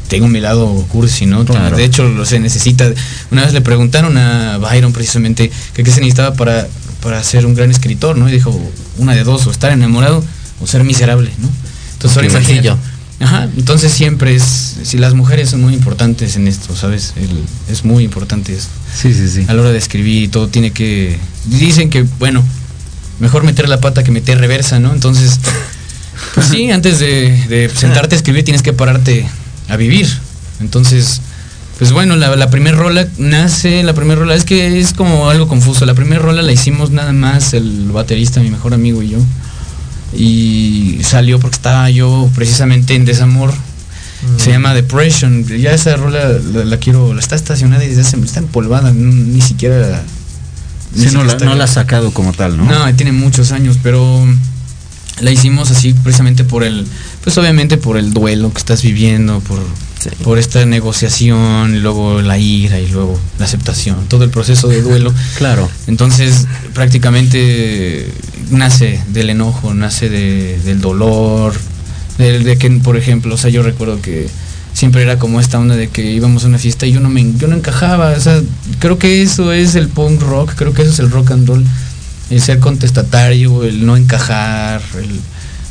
[0.07, 1.45] tengo mi lado cursi, ¿no?
[1.45, 1.77] Claro.
[1.77, 2.91] De hecho, lo se necesita.
[3.31, 6.67] Una vez le preguntaron a Byron precisamente que qué se necesitaba para,
[7.01, 8.27] para ser un gran escritor, ¿no?
[8.29, 8.59] Y dijo,
[8.97, 10.23] una de dos, o estar enamorado
[10.59, 11.49] o ser miserable, ¿no?
[11.93, 12.77] Entonces, ahora imagínate- sencillo.
[13.23, 17.13] Ajá, entonces siempre es, si las mujeres son muy importantes en esto, ¿sabes?
[17.15, 18.67] El- es muy importante eso.
[18.95, 19.45] Sí, sí, sí.
[19.47, 21.17] A la hora de escribir y todo tiene que...
[21.45, 22.43] Dicen que, bueno,
[23.19, 24.91] mejor meter la pata que meter reversa, ¿no?
[24.93, 25.39] Entonces,
[26.35, 29.25] pues sí, antes de, de sentarte a escribir tienes que pararte
[29.69, 30.07] a vivir.
[30.59, 31.21] Entonces,
[31.79, 35.47] pues bueno, la, la primera rola nace, la primera rola es que es como algo
[35.47, 35.85] confuso.
[35.85, 39.17] La primera rola la hicimos nada más el baterista, mi mejor amigo y yo.
[40.15, 43.53] Y salió porque estaba yo precisamente en desamor.
[44.37, 45.45] Se llama Depression.
[45.45, 49.41] Ya esa rola la, la quiero, la está estacionada y desde hace, está empolvada, ni
[49.41, 50.01] siquiera.
[50.95, 52.63] ni Sí, no la, no la has sacado como tal, ¿no?
[52.63, 54.25] No, tiene muchos años, pero
[55.19, 56.87] la hicimos así precisamente por el,
[57.23, 59.59] pues obviamente por el duelo que estás viviendo, por,
[60.03, 60.23] Sí.
[60.23, 64.81] por esta negociación, y luego la ira y luego la aceptación, todo el proceso de
[64.81, 65.13] duelo.
[65.37, 65.69] Claro.
[65.87, 68.07] Entonces, prácticamente
[68.51, 71.53] nace del enojo, nace de- del dolor,
[72.17, 74.27] de, de que, por ejemplo, o sea, yo recuerdo que
[74.73, 77.33] siempre era como esta onda de que íbamos a una fiesta y yo no me
[77.37, 78.41] yo no encajaba, o sea,
[78.79, 81.63] creo que eso es el punk rock, creo que eso es el rock and roll,
[82.29, 85.19] el ser contestatario, el no encajar, el,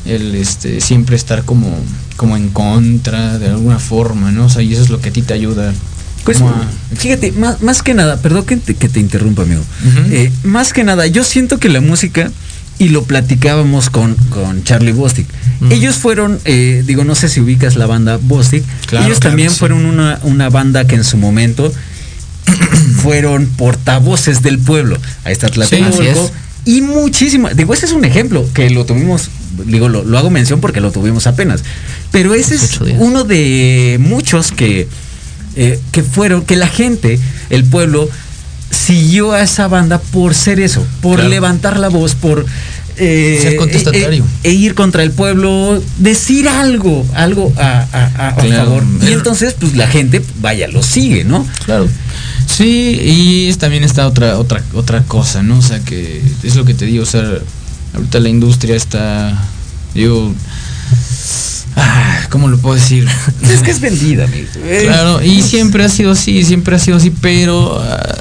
[0.05, 1.69] el, este siempre estar como
[2.17, 4.47] como en contra de alguna forma, ¿no?
[4.47, 5.73] O sea, y eso es lo que a ti te ayuda.
[6.25, 9.63] Pues a- fíjate, más, más que nada, perdón que te, que te interrumpa, amigo.
[10.11, 12.31] Eh, más que nada, yo siento que la música,
[12.79, 15.27] y lo platicábamos con, con Charlie Bostic,
[15.71, 19.51] ellos fueron, eh, digo, no sé si ubicas la banda Bostic, Claro, ellos claro, también
[19.51, 19.57] sí.
[19.59, 21.73] fueron una, una banda que en su momento
[23.03, 24.99] fueron portavoces del pueblo.
[25.25, 26.03] Ahí está Tlatelolco.
[26.03, 26.33] es.
[26.65, 29.31] Y muchísimo, digo, ese es un ejemplo que lo tuvimos,
[29.67, 31.63] digo, lo, lo hago mención porque lo tuvimos apenas.
[32.13, 34.87] Pero ese es uno de muchos que,
[35.57, 37.19] eh, que fueron, que la gente,
[37.51, 38.09] el pueblo,
[38.71, 41.31] siguió a esa banda por ser eso, por Claro.
[41.31, 42.47] levantar la voz, por
[42.99, 44.25] eh, Ser contestatario.
[44.45, 48.85] E, e ir contra el pueblo, decir algo, algo a, a- a- favor.
[49.03, 51.47] Y entonces, pues la gente, vaya, lo sigue, ¿no?
[51.65, 51.89] Claro.
[52.53, 55.59] Sí, y también está otra, otra, otra cosa, ¿no?
[55.59, 57.25] O sea que es lo que te digo, o sea,
[57.95, 59.43] ahorita la industria está,
[59.95, 60.35] digo,
[61.77, 63.09] ah, ¿cómo lo puedo decir?
[63.51, 64.49] Es que es vendida, amigo.
[64.83, 68.17] Claro, y siempre ha sido así, siempre ha sido así, pero ah,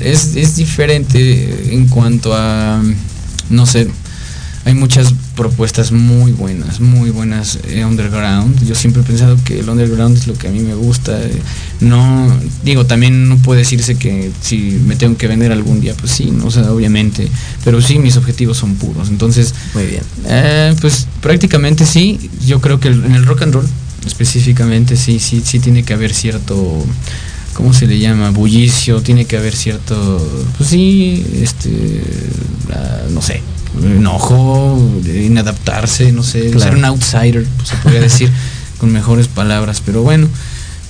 [0.00, 2.82] es, es diferente en cuanto a,
[3.50, 3.88] no sé,
[4.64, 8.62] hay muchas propuestas muy buenas, muy buenas eh, underground.
[8.66, 11.18] Yo siempre he pensado que el underground es lo que a mí me gusta.
[11.22, 11.40] eh,
[11.80, 12.28] No,
[12.62, 16.30] digo, también no puede decirse que si me tengo que vender algún día, pues sí,
[16.30, 17.26] no, o sea, obviamente,
[17.64, 19.08] pero sí mis objetivos son puros.
[19.08, 20.02] Entonces, Muy bien.
[20.26, 22.30] eh, pues prácticamente sí.
[22.46, 23.66] Yo creo que en el rock and roll
[24.06, 26.84] específicamente sí, sí, sí tiene que haber cierto,
[27.54, 28.30] ¿cómo se le llama?
[28.30, 29.96] Bullicio, tiene que haber cierto,
[30.58, 32.02] pues sí, este,
[33.12, 33.40] no sé,
[33.82, 36.60] enojo, en adaptarse, no sé, Claro.
[36.60, 38.30] ser un outsider, pues, se podría decir
[38.78, 39.82] con mejores palabras.
[39.84, 40.28] Pero bueno,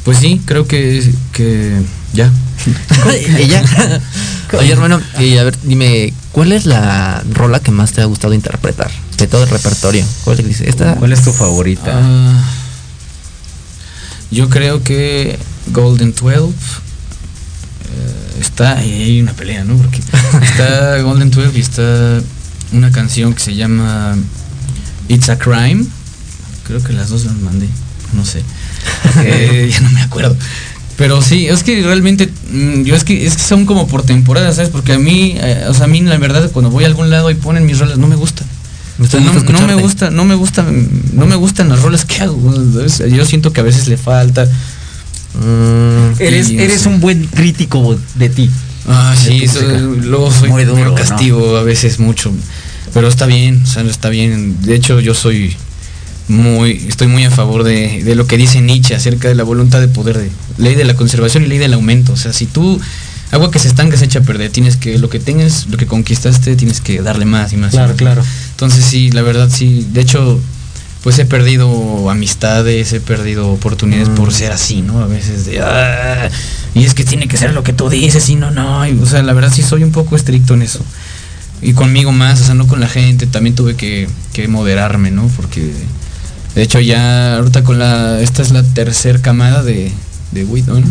[0.05, 1.81] pues sí, creo que, que
[2.13, 2.31] ya.
[3.39, 3.63] Ella.
[4.59, 8.35] Oye, hermano, y a ver, dime, ¿cuál es la rola que más te ha gustado
[8.35, 8.91] interpretar?
[9.17, 10.05] De todo el repertorio.
[10.25, 10.61] ¿Cuál es?
[10.61, 10.95] Esta.
[10.97, 11.93] ¿Cuál es tu favorita?
[11.95, 12.43] Ah,
[14.31, 15.39] yo creo que
[15.69, 16.51] Golden 12 eh,
[18.41, 19.77] está ahí hay una pelea, ¿no?
[19.77, 20.01] Porque
[20.43, 22.21] está Golden 12 y está
[22.73, 24.17] una canción que se llama
[25.09, 25.85] It's a Crime.
[26.65, 27.69] Creo que las dos las mandé,
[28.13, 28.43] no sé.
[29.25, 30.37] Eh, ya no me acuerdo.
[30.97, 34.53] Pero sí, es que realmente, mm, yo es que, es que son como por temporada,
[34.53, 34.71] ¿sabes?
[34.71, 37.31] Porque a mí, eh, o sea, a mí la verdad cuando voy a algún lado
[37.31, 38.45] y ponen mis rolas, no me gusta.
[39.01, 39.41] O sea, no, me
[39.77, 40.63] gusta, no me gusta,
[41.15, 42.53] no me gustan las rolas que hago.
[42.75, 43.03] ¿sabes?
[43.11, 44.47] Yo siento que a veces le falta.
[45.35, 48.51] Mm, Eres, un buen crítico de ti.
[48.91, 49.47] Ah, sí,
[50.03, 52.33] luego soy Muy duro, castigo a veces mucho.
[52.93, 54.61] Pero está bien, o sea, está bien.
[54.63, 55.55] De hecho, yo soy
[56.29, 59.81] muy, estoy muy a favor de, de lo que dice Nietzsche acerca de la voluntad
[59.81, 62.13] de poder, de ley de la conservación y ley del aumento.
[62.13, 62.81] O sea, si tú
[63.33, 65.87] agua que se estanca se echa a perder, tienes que lo que tengas, lo que
[65.87, 67.71] conquistaste, tienes que darle más y más.
[67.73, 68.23] Claro, claro.
[68.53, 69.87] Entonces sí, la verdad sí.
[69.93, 70.41] De hecho,
[71.03, 74.15] pues he perdido amistades, he perdido oportunidades Mm.
[74.17, 75.01] por ser así, ¿no?
[75.01, 76.29] A veces de, "Ah,
[76.75, 78.87] y es que tiene que ser lo que tú dices, y no, no.
[78.87, 80.81] y, o sea, la verdad sí soy un poco estricto en eso.
[81.63, 83.27] Y conmigo más, o sea, no con la gente.
[83.27, 85.27] También tuve que, que moderarme, ¿no?
[85.37, 85.71] Porque
[86.55, 88.21] De hecho, ya ahorita con la.
[88.21, 89.93] Esta es la tercera camada de,
[90.33, 90.83] de Widon.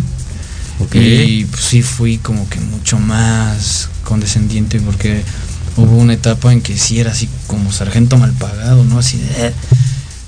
[0.79, 0.95] Ok.
[0.95, 5.23] Y pues, sí fui como que mucho más condescendiente porque
[5.75, 8.99] hubo una etapa en que sí era así como sargento mal pagado, ¿no?
[8.99, 9.47] Así de.
[9.47, 9.53] "Eh".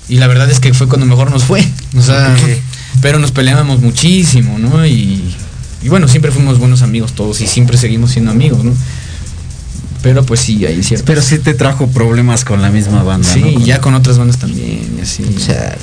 [0.10, 1.66] Y la verdad es que fue cuando mejor nos fue.
[1.96, 2.50] O sea, Ok.
[3.02, 4.86] Pero nos peleábamos muchísimo, ¿no?
[4.86, 5.24] Y,
[5.84, 8.74] y bueno, siempre fuimos buenos amigos todos y siempre seguimos siendo amigos, ¿no?
[10.04, 11.06] Pero pues sí, hay cierto.
[11.06, 13.32] Pero sí te trajo problemas con la misma banda.
[13.32, 13.54] Sí, ¿no?
[13.54, 15.24] Con- ya con otras bandas también, así.
[15.36, 15.78] O sea,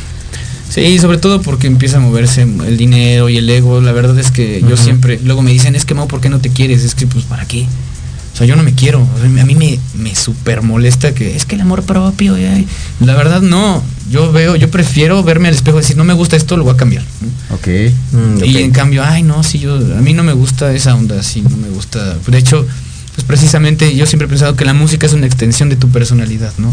[0.71, 3.81] Sí, sobre todo porque empieza a moverse el dinero y el ego.
[3.81, 6.41] La verdad es que yo siempre, luego me dicen, es que Mau, ¿por qué no
[6.41, 6.85] te quieres?
[6.85, 7.67] Es que, pues, ¿para qué?
[8.39, 9.05] O sea, yo no me quiero.
[9.21, 12.39] A mí me, me súper molesta que es que el amor propio.
[12.39, 12.69] y ay".
[13.01, 13.83] La verdad, no.
[14.13, 16.75] Yo veo, yo prefiero verme al espejo y decir, no me gusta esto, lo voy
[16.75, 17.03] a cambiar.
[17.51, 17.67] Ok.
[18.13, 21.21] mm, Y en cambio, ay, no, sí, yo, a mí no me gusta esa onda,
[21.25, 22.15] sí, no me gusta.
[22.29, 22.65] De hecho,
[23.17, 26.53] pues precisamente yo siempre he pensado que la música es una extensión de tu personalidad,
[26.59, 26.73] ¿no?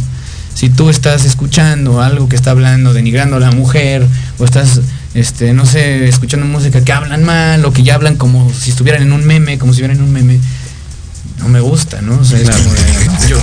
[0.54, 4.06] Si tú estás escuchando algo que está hablando, denigrando a la mujer,
[4.38, 4.80] o estás,
[5.16, 9.02] este, no sé, escuchando música que hablan mal, o que ya hablan como si estuvieran
[9.02, 10.40] en un meme, como si estuvieran en un meme,
[11.40, 12.20] no me gusta, ¿no?
[12.20, 12.64] O sea, es Claro.
[12.64, 13.38] como de- yo,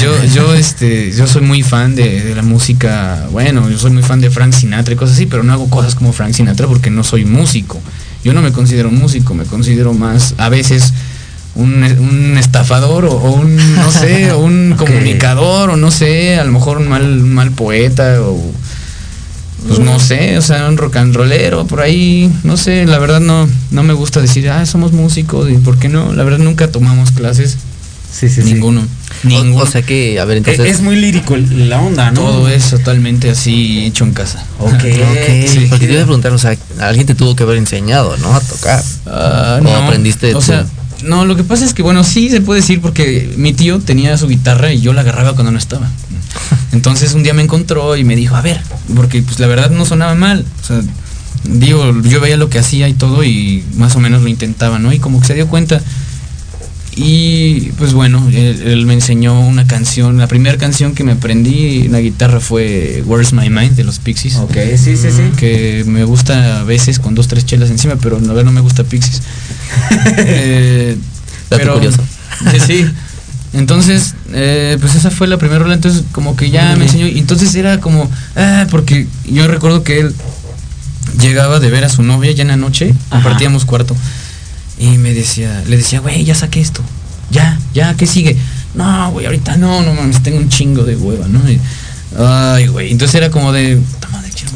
[0.00, 4.02] yo, yo, este, yo soy muy fan de, de la música, bueno, yo soy muy
[4.02, 6.90] fan de Frank Sinatra y cosas así, pero no hago cosas como Frank Sinatra porque
[6.90, 7.80] no soy músico.
[8.24, 10.92] Yo no me considero músico, me considero más, a veces,
[11.54, 16.52] un, un estafador o, o un, no sé, un comunicador o no sé, a lo
[16.52, 18.40] mejor un mal, un mal poeta o
[19.66, 23.20] pues no sé, o sea, un rock and rollero por ahí, no sé, la verdad
[23.20, 26.70] no, no me gusta decir, ah, somos músicos y por qué no, la verdad nunca
[26.70, 27.56] tomamos clases,
[28.12, 28.52] Sí, sí, sí.
[28.52, 29.64] ninguno, O- ninguno.
[29.64, 30.66] O, sea que, a ver, entonces.
[30.66, 32.20] es muy lírico la onda, ¿no?
[32.20, 34.44] todo es totalmente así hecho en casa.
[34.58, 34.72] Ok.
[34.84, 35.66] Ok, Sí.
[35.70, 38.34] porque te iba a preguntar, o sea, alguien te tuvo que haber enseñado, ¿no?
[38.34, 38.82] A tocar.
[39.06, 40.44] Ah, ¿O aprendiste O tú?
[40.44, 40.66] sea,
[41.04, 44.16] no, lo que pasa es que, bueno, sí se puede decir porque mi tío tenía
[44.18, 45.88] su guitarra y yo la agarraba cuando no estaba.
[46.72, 48.60] Entonces un día me encontró y me dijo, a ver,
[48.96, 50.44] porque pues la verdad no sonaba mal.
[50.62, 50.80] O sea,
[51.44, 54.92] digo, yo veía lo que hacía y todo y más o menos lo intentaba, ¿no?
[54.92, 55.80] Y como que se dio cuenta.
[56.94, 60.18] Y pues bueno, él, él me enseñó una canción.
[60.18, 63.98] La primera canción que me aprendí en la guitarra fue Where's My Mind de los
[63.98, 64.36] Pixies.
[64.36, 65.22] Ok, sí, sí, sí.
[65.38, 68.60] Que me gusta a veces con dos, tres chelas encima, pero a ver, no me
[68.60, 69.22] gusta Pixies.
[70.18, 70.96] Eh,
[71.48, 72.02] Dato curioso.
[72.50, 72.86] Sí, sí.
[73.52, 77.18] Entonces, eh, pues esa fue la primera rola, entonces como que ya me enseñó, y
[77.18, 80.14] entonces era como, ah, porque yo recuerdo que él
[81.20, 83.22] llegaba de ver a su novia ya en la noche, Ajá.
[83.22, 83.94] compartíamos cuarto,
[84.78, 86.82] y me decía, le decía, güey, ya saqué esto,
[87.30, 88.38] ya, ya, ¿qué sigue?
[88.74, 91.40] No, güey, ahorita no, no mames, tengo un chingo de hueva, ¿no?
[91.50, 91.60] Y,
[92.18, 93.78] ay, güey, entonces era como de,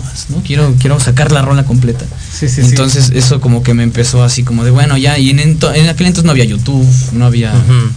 [0.03, 0.43] más, ¿no?
[0.43, 2.05] Quiero, quiero sacar la rola completa.
[2.33, 2.69] Sí, sí, sí.
[2.69, 5.89] Entonces eso como que me empezó así como de bueno ya y en, ento- en
[5.89, 7.53] aquel entonces no había YouTube, no había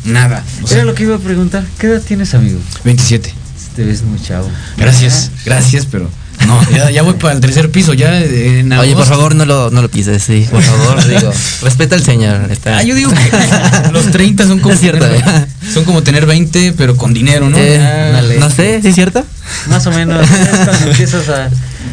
[0.06, 0.44] nada.
[0.64, 1.64] O sea, Era lo que iba a preguntar.
[1.78, 2.60] ¿Qué edad tienes, amigo?
[2.84, 3.34] 27.
[3.76, 4.50] Te ves muy chavo.
[4.78, 6.10] Gracias, gracias, pero
[6.48, 9.46] no, ya, ya voy para el tercer piso, ya eh, en Oye, por favor, no
[9.46, 10.48] lo, no lo pises, sí.
[10.50, 11.32] Por favor, digo.
[11.62, 12.50] Respeta al señor.
[12.50, 12.78] Está.
[12.80, 15.46] Ah, yo digo que los 30 son como Es cierto, tener, eh.
[15.74, 17.58] son como tener 20 pero con dinero, ¿no?
[17.60, 19.24] Eh, no sé, ¿sí es cierto?
[19.70, 20.28] Más o menos.
[20.30, 21.50] es cuando empiezas a,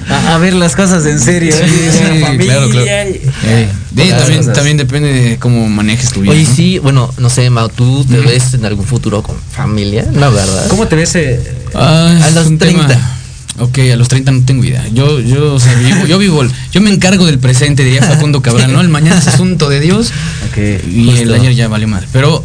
[0.09, 1.55] a, a ver las cosas en serio.
[1.57, 2.87] Sí, y sí, la familia claro, claro.
[2.89, 6.33] Eh, de- también, también depende de cómo manejes tu vida.
[6.33, 6.55] Oye, ¿no?
[6.55, 10.05] sí, bueno, no sé, Mau, ¿tú te ves en algún futuro con familia?
[10.13, 10.69] No, ¿verdad?
[10.69, 11.15] ¿Cómo te ves?
[11.17, 11.41] eh,
[11.75, 13.13] Ah, A los un tema- 30.
[13.59, 14.87] Ok, a los 30 no tengo idea.
[14.93, 18.43] Yo, yo, o sea, vivo, yo vivo, el- yo me encargo del presente, diría Facundo
[18.43, 18.83] Cabral, ¿no?
[18.83, 20.09] El mañana es asunto de Dios
[20.51, 20.59] ok,
[20.91, 21.35] y el Justo.
[21.35, 22.07] ayer ya valió mal.
[22.13, 22.45] Pero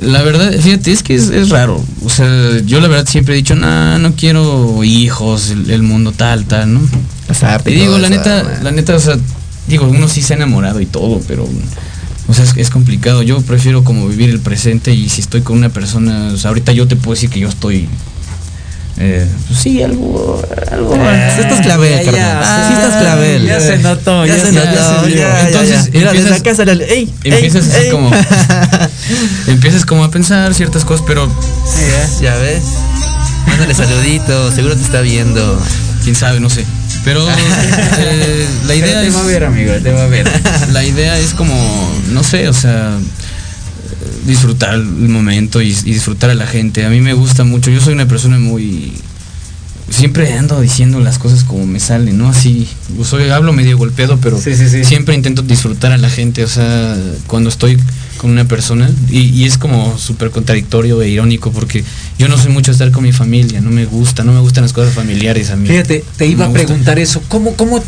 [0.00, 1.82] la verdad, fíjate, es que es, es raro.
[2.04, 6.12] O sea, yo la verdad siempre he dicho, no, no quiero hijos, el, el mundo
[6.12, 6.80] tal, tal, ¿no?
[7.26, 8.64] Casarte Y digo, la neta, man.
[8.64, 9.16] la neta, o sea,
[9.66, 11.48] digo, uno sí se ha enamorado y todo, pero,
[12.28, 13.22] o sea, es, es complicado.
[13.22, 16.72] Yo prefiero como vivir el presente y si estoy con una persona, o sea, ahorita
[16.72, 17.88] yo te puedo decir que yo estoy,
[18.98, 20.42] eh, pues sí, algo,
[20.72, 20.94] algo.
[20.94, 22.44] Sí estás clavel, carnal.
[22.44, 23.46] Sí ya, estás clavel.
[23.46, 25.08] ya se notó, Ya, ya se se- notó.
[25.08, 26.00] ya Entonces, ya.
[26.10, 26.82] Empiezas- sale el.
[26.82, 27.12] ¡Ey!
[27.24, 27.90] ey, Empiezas así ey!
[27.90, 28.10] como,
[29.48, 32.06] empiezas como a pensar ciertas cosas, pero Sí, ¿eh?
[32.22, 32.62] ya ves.
[33.46, 35.60] Mándale saludito, seguro te está viendo.
[36.02, 36.64] quién sabe, no sé.
[37.04, 37.26] Pero
[37.98, 40.28] eh, la Pero idea te es, va a ver, amigo, te va a ver.
[40.72, 41.54] la idea es como,
[42.08, 42.92] no sé, o sea,
[44.26, 46.84] disfrutar el momento y, y disfrutar a la gente.
[46.84, 47.70] A mí me gusta mucho.
[47.70, 48.92] Yo soy una persona muy
[49.88, 52.28] siempre ando diciendo las cosas como me salen, ¿no?
[52.28, 52.66] Así,
[53.04, 54.84] soy, hablo medio golpeado, pero Sí, sí, sí.
[54.84, 56.96] siempre intento disfrutar a la gente, o sea,
[57.28, 57.78] cuando estoy
[58.18, 61.84] con una persona, y, y es como súper contradictorio e irónico, porque
[62.18, 64.72] yo no soy mucho estar con mi familia, no me gusta, no me gustan las
[64.72, 65.68] cosas familiares a mí.
[65.68, 66.64] Fíjate, te iba No a gusta.
[66.66, 67.22] preguntar eso.
[67.28, 67.82] ¿Cómo, cómo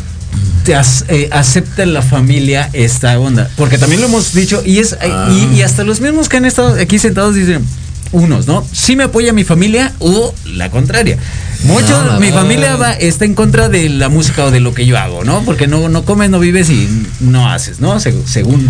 [0.63, 3.49] te as- eh, acepta la familia esta onda?
[3.55, 5.29] Porque también lo hemos dicho y es eh, Ah.
[5.31, 7.63] y, y hasta los mismos que han estado aquí sentados dicen,
[8.11, 8.65] unos, ¿no?
[8.71, 11.17] Sí me apoya mi familia o la contraria.
[11.63, 14.85] Muchos, No, mi familia va, está en contra de la música o de lo que
[14.87, 15.43] yo hago, ¿no?
[15.43, 16.87] Porque no, no comes, no vives y
[17.19, 17.95] no haces, ¿no?
[17.99, 18.67] Seg- según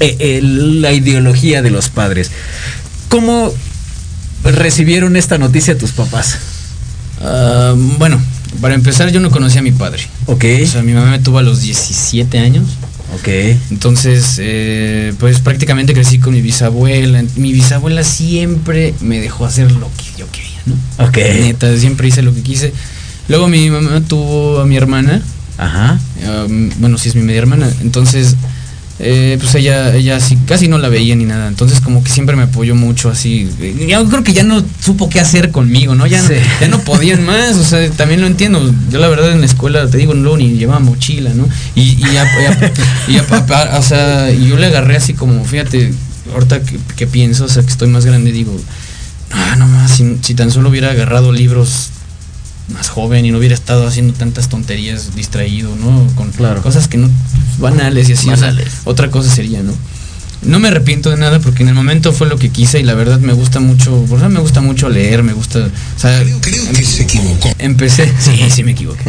[0.00, 2.30] eh, la ideología de los padres.
[3.08, 3.52] ¿Cómo
[4.44, 6.38] recibieron esta noticia tus papás?
[7.20, 8.20] Ah, bueno,
[8.60, 10.02] para empezar yo no conocía a mi padre.
[10.26, 12.64] Ok, O sea, mi mamá me tuvo a los 17 años.
[13.14, 13.28] ok.
[13.70, 17.22] Entonces, eh, pues prácticamente crecí con mi bisabuela.
[17.36, 20.74] Mi bisabuela siempre me dejó hacer lo que yo quería, ¿no?
[21.06, 21.16] Ok.
[21.16, 22.72] Neta, siempre hice lo que quise.
[23.28, 25.22] Luego mi mamá tuvo a mi hermana.
[25.58, 25.98] Ajá.
[26.46, 27.68] um, bueno, sí es mi media hermana.
[27.82, 28.36] Entonces,
[29.00, 31.46] eh, pues ella, ella sí, casi no la veía ni nada.
[31.48, 33.48] Entonces, como que siempre me apoyó mucho así.
[33.88, 36.06] Yo creo que ya no supo qué hacer conmigo, ¿no?
[36.06, 36.28] Ya, no-
[36.60, 37.56] ya no podían más.
[37.56, 38.74] O sea, también lo entiendo.
[38.90, 41.48] Yo la verdad en la escuela, te digo, no ni llevaba mochila, ¿no?
[41.74, 42.72] Y, y ya-
[43.06, 45.92] y pa- o sea, y yo le agarré así como, fíjate,
[46.34, 48.54] ahorita que, que pienso, o sea, que estoy más grande, digo,
[49.32, 51.90] ah, no más, si, si tan solo hubiera agarrado libros
[52.72, 56.06] más joven y no hubiera estado haciendo tantas tonterías distraído, ¿no?
[56.14, 56.60] Con Claro.
[56.62, 57.08] cosas que no
[57.58, 58.28] banales y así.
[58.28, 58.68] o sea, Banales.
[58.84, 59.72] otra cosa sería, ¿no?
[60.40, 62.94] No me arrepiento de nada porque en el momento fue lo que quise y la
[62.94, 66.40] verdad me gusta mucho, por eso me gusta mucho leer, me gusta, o sea, Creo,
[66.40, 67.50] creo que se equivocó.
[67.58, 69.02] empecé, sí, sí me equivoqué.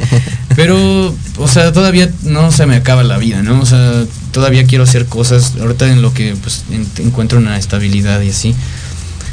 [0.56, 3.62] Pero, o sea, todavía no se me acaba la vida, ¿no?
[3.62, 8.22] O sea, todavía quiero hacer cosas, ahorita en lo que pues en- encuentro una estabilidad
[8.22, 8.56] y así.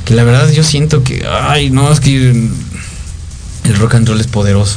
[0.05, 2.49] Que la verdad yo siento que, ay, no, es que
[3.67, 4.77] el rock and roll es poderoso.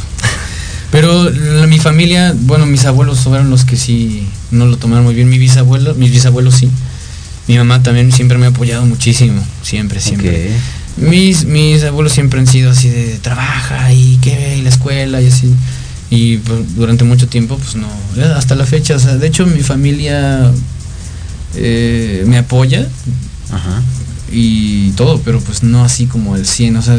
[0.91, 5.13] Pero la- mi familia, bueno, mis abuelos fueron los que sí no lo tomaron muy
[5.15, 5.29] bien.
[5.29, 6.69] Mi bisabuelo, mis bisabuelos sí.
[7.47, 10.51] Mi mamá también siempre me ha apoyado muchísimo, siempre, siempre.
[10.97, 15.27] Mis, mis abuelos siempre han sido así de trabaja y qué, y la escuela y
[15.27, 15.53] así.
[16.11, 17.87] Y pues, durante mucho tiempo, pues no,
[18.17, 20.51] eh, hasta la fecha, o sea, de hecho mi familia
[21.55, 22.87] eh, me apoya
[23.51, 23.81] Ajá.
[24.31, 26.97] y todo, pero pues no así como el 100, o sea,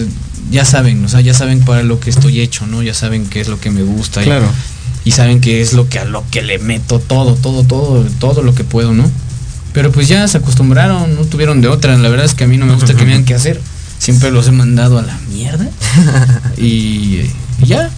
[0.50, 2.82] ya saben, o sea, ya saben para lo que estoy hecho, ¿no?
[2.82, 4.22] Ya saben qué es lo que me gusta.
[4.22, 4.46] y- Claro.
[5.04, 8.42] Y, saben qué es lo que a lo que le meto todo, todo, todo, todo
[8.42, 9.10] lo que puedo, ¿no?
[9.72, 11.96] Pero pues ya se acostumbraron, no tuvieron de otra.
[11.96, 13.60] La verdad es que a mí no me gusta que me digan qué hacer.
[13.98, 15.68] Siempre los he mandado a la mierda.
[16.58, 17.20] y,
[17.62, 17.90] y ya.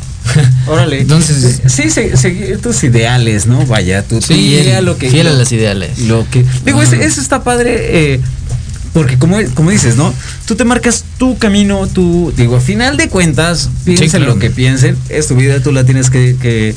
[0.67, 1.01] Órale.
[1.01, 3.67] Entonces- sí, se- seguir tus ideales, ¿no?
[3.67, 5.99] Vaya, tu Sí, Fiel, lo que fiel a las ideales.
[6.01, 8.21] Lo que digo, ese- eso está padre eh,
[8.93, 10.12] porque como, como dices, ¿no?
[10.47, 14.26] Tú te marcas tu camino, tú digo, a final de cuentas, piensen claro.
[14.34, 16.74] lo que piensen, es tu vida, tú la tienes que, que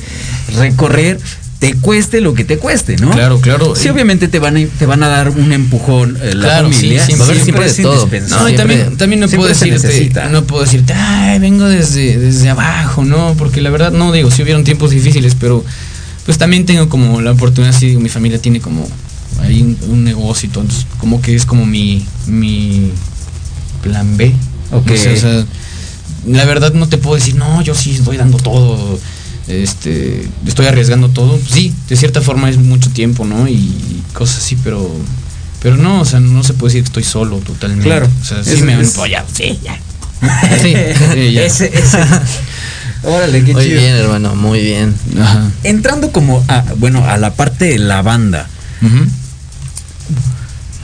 [0.55, 1.20] recorrer,
[1.59, 3.11] te cueste lo que te cueste, ¿no?
[3.11, 3.76] Claro, claro.
[3.76, 6.76] Sí, obviamente te van a, te van a dar un empujón eh, la Claro, sí,
[6.97, 7.05] familia.
[7.05, 8.09] siempre- es de todo.
[8.30, 13.03] No, y también, también no puedo decirte, no puedo decirte, ay, vengo desde, desde abajo,
[13.03, 15.63] no, porque la verdad no digo, sí hubieron tiempos difíciles, pero
[16.26, 18.88] pues también tengo como la oportunidad, sí, digo, mi familia tiene como
[19.42, 22.92] ahí un, un negocio y todo, entonces como que es como mi, mi
[23.84, 24.34] plan B.
[24.72, 24.90] Ok.
[24.92, 25.46] No sé, o sea,
[26.28, 29.00] la verdad no te puedo decir, no, yo sí estoy dando todo,
[29.48, 31.40] este, estoy arriesgando todo.
[31.50, 33.48] Sí, de cierta forma es mucho tiempo, ¿no?
[33.48, 34.90] Y cosas así, pero
[35.62, 37.86] pero no, o sea, no se puede decir que estoy solo totalmente.
[37.86, 38.08] Claro.
[38.22, 39.80] O sea, sí Es- me han apoyado, sí, ya.
[40.62, 40.74] Sí,
[41.14, 41.44] sí, ya.
[41.44, 41.98] Ese, ese.
[43.04, 43.80] Órale, qué Muy chido.
[43.82, 44.96] bien, hermano, muy bien.
[45.20, 45.52] Ajá.
[45.64, 48.48] Entrando como a, bueno, a la parte de la banda.
[48.82, 49.06] Ujú.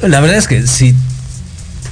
[0.01, 0.95] La verdad es que si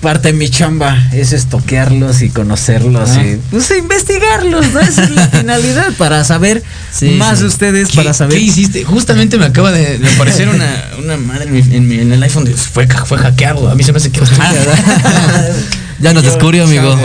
[0.01, 3.21] parte de mi chamba es estoquearlos y conocerlos Ah.
[3.21, 4.79] y pues investigarlos, ¿no?
[4.79, 7.41] Esa es la finalidad para saber Sí, más sí.
[7.43, 8.37] de ustedes, ¿Qué, para saber.
[8.37, 8.83] qué hiciste?
[8.85, 12.23] Justamente me acaba de, de aparecer una, una madre en, mi- en mi- en el
[12.23, 13.69] iPhone de fue, fue hackeado.
[13.69, 14.21] A mí se me hace que
[15.99, 16.97] Ya nos descubrió, amigo.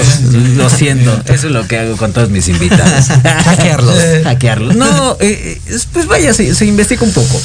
[0.56, 3.06] Lo siento, eso es lo que hago con todos mis invitados.
[3.44, 3.96] Hackearlos.
[4.22, 4.76] Hackearlos.
[4.76, 7.40] No, eh, eh, pues vaya, se, se investiga un poco.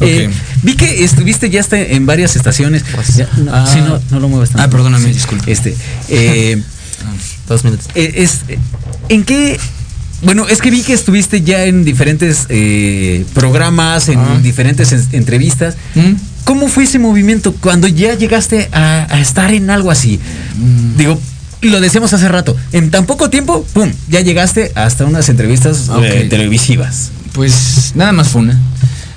[0.00, 0.30] Eh,
[0.62, 2.84] vi que estuviste ya en varias estaciones.
[2.94, 3.68] Pues, Ya, no, ah.
[3.72, 4.62] sí, no, no lo muevas tanto.
[4.64, 5.12] Ah, perdóname, Sí.
[5.14, 5.50] disculpe.
[5.52, 5.74] Este,
[6.08, 6.62] eh,
[7.48, 7.86] Dos minutos.
[7.94, 8.40] eh, es,
[9.08, 9.58] ¿En qué?
[10.22, 14.38] Bueno, es que vi que estuviste ya en diferentes eh, programas, en Ah.
[14.42, 15.76] diferentes en- entrevistas.
[15.94, 16.12] ¿Mm?
[16.44, 20.18] ¿Cómo fue ese movimiento cuando ya llegaste a, a estar en algo así?
[20.58, 20.96] Mm.
[20.98, 21.20] Digo,
[21.62, 23.90] lo decíamos hace rato, en tan poco tiempo, ¡pum!
[24.08, 27.10] Ya llegaste hasta unas entrevistas eh, televisivas.
[27.32, 28.58] Pues nada más fue una.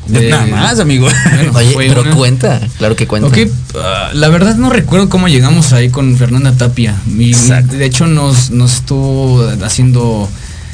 [0.07, 1.07] De- Nada más, amigo.
[1.33, 2.15] Bueno, Oye, pero una.
[2.15, 3.27] cuenta, claro que cuenta.
[3.29, 3.37] Ok,
[3.75, 6.95] ah, la verdad no recuerdo cómo llegamos ahí con Fernanda Tapia.
[7.05, 10.29] De hecho nos, nos estuvo haciendo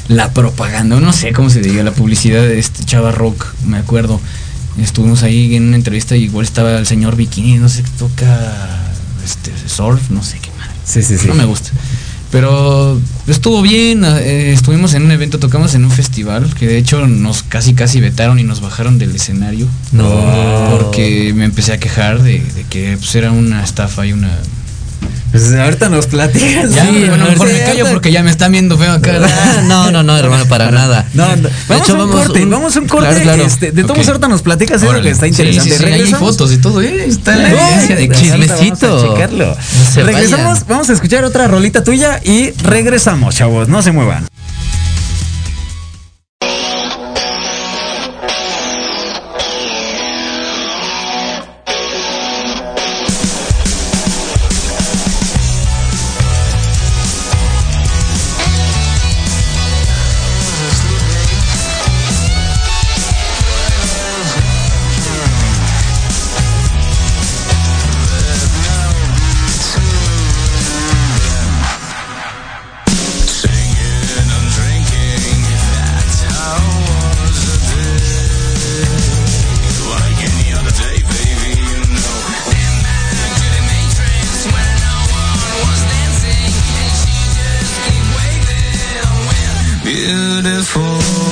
[0.08, 4.20] la propaganda, no sé cómo se diga, la publicidad de este Chava Rock, me acuerdo.
[4.80, 8.80] Estuvimos ahí en una entrevista y igual estaba el señor Bikini, no sé qué toca
[9.24, 10.72] este surf, no sé qué madre.
[10.84, 11.28] Sí, sí, sí.
[11.28, 11.70] No me gusta.
[12.30, 17.06] Pero estuvo bien, eh, estuvimos en un evento, tocamos en un festival, que de hecho
[17.08, 19.66] nos casi casi vetaron y nos bajaron del escenario.
[19.90, 20.68] No.
[20.70, 24.30] Porque me empecé a quejar de, de que pues, era una estafa y una
[25.30, 26.74] Pues ahorita nos platicas.
[26.74, 29.12] Ya, Sí, bueno, a mejor sí, me callo porque ya me están viendo feo acá.
[29.22, 31.06] Ah, No, no, no, hermano, para nada.
[31.14, 31.42] No, no.
[31.48, 33.08] De Vamos hecho, a un vamos corte, un- vamos a un corte.
[33.08, 33.42] Claro, claro.
[33.44, 34.08] Este, de todos Ok.
[34.08, 35.10] ahorita nos platicas eso que Órale.
[35.10, 35.78] está interesante.
[35.78, 37.04] sí, hay fotos y todo, ¿eh?
[37.06, 38.96] Está la evidencia de Chismecito.
[38.96, 40.00] Vamos a.
[40.00, 40.64] No regresamos, vayan.
[40.68, 43.68] vamos a escuchar otra rolita tuya y regresamos, chavos.
[43.68, 44.26] No se muevan.
[89.92, 91.29] Hola,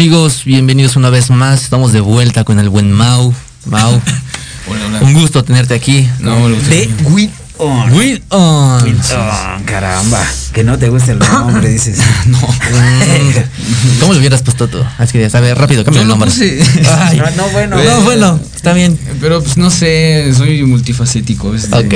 [0.00, 0.42] amigos?
[0.44, 1.62] Bienvenidos una vez más.
[1.64, 3.32] Estamos de vuelta con el buen Mau.
[3.64, 3.92] Mau,
[4.68, 5.00] Hola, hola.
[5.00, 6.06] un gusto tenerte aquí.
[6.20, 7.90] No, De With On.
[7.92, 8.82] Will on.
[8.84, 10.22] With On, caramba.
[10.52, 11.98] Que no te guste el nombre, dices.
[12.26, 12.38] no.
[14.00, 14.78] ¿Cómo lo hubieras puesto tú?
[15.00, 16.30] Es que ya sabes, rápido, cambia el nombre.
[16.30, 16.60] puse.
[17.00, 17.76] Ay, No, no, bueno.
[17.82, 18.98] no, bueno, está bien.
[19.20, 21.54] Pero pues no sé, soy multifacético.
[21.54, 21.94] es de- Ok.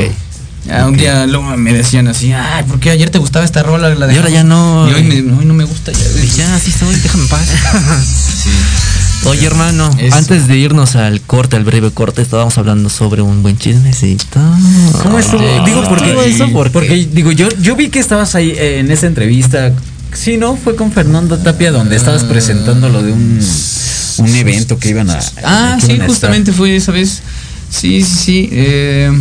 [0.66, 3.88] Un día luego me decían así, ay, ¿por qué ayer te gustaba esta rola?
[3.94, 4.32] La Y ahora dejamos".
[4.32, 4.90] ya no.
[4.90, 5.98] Y hoy, me- hoy no me gusta ya.
[6.22, 7.48] Y ya, así estoy, déjame en paz.
[8.40, 8.48] Sí.
[9.28, 10.16] Oye, hermano, Eso.
[10.16, 14.40] antes de irnos al corte, al breve corte, estábamos hablando sobre un buen chismecito.
[15.02, 15.40] ¿Cómo estuvo?
[15.42, 16.50] Oye, digo, ¿cómo porque, estuvo eso?
[16.52, 16.70] ¿Por qué?
[16.72, 19.72] porque digo, yo, yo vi que estabas ahí eh, en esa entrevista.
[20.14, 20.56] Sí, ¿no?
[20.56, 23.40] Fue con Fernando Tapia donde estabas presentando lo de un,
[24.18, 25.18] un evento que iban a.
[25.44, 27.20] Ah, sí, justamente fue esa vez.
[27.70, 28.48] Sí, sí, sí.
[28.52, 29.12] eh,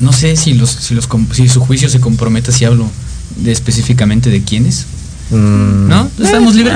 [0.00, 2.88] no sé si los, si los si su juicio se compromete si hablo
[3.36, 4.86] de específicamente de quiénes.
[5.30, 6.10] Mm, ¿No?
[6.22, 6.74] ¿Estamos libres?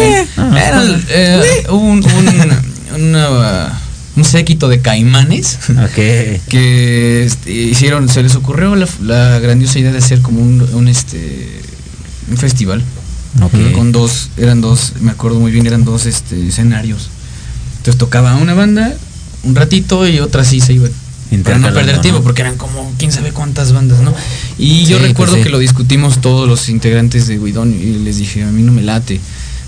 [0.00, 3.80] Eh, Era, eh, un, un, una,
[4.16, 5.58] un séquito de caimanes
[5.94, 10.88] que este, hicieron, se les ocurrió la, la grandiosa idea de hacer como un, un,
[10.88, 11.60] este
[12.30, 12.82] un festival
[13.74, 17.10] con dos, eran dos, me acuerdo muy bien, eran dos este, escenarios.
[17.78, 18.94] Entonces tocaba una banda
[19.42, 20.88] un ratito y otra sí se iba.
[21.42, 22.24] Para no perder tiempo, ¿no?
[22.24, 24.14] porque eran como quién sabe cuántas bandas, ¿no?
[24.58, 25.44] Y yo recuerdo pues sí.
[25.44, 28.82] que lo discutimos todos los integrantes de Guidón y les dije, a mí no me
[28.82, 29.20] late.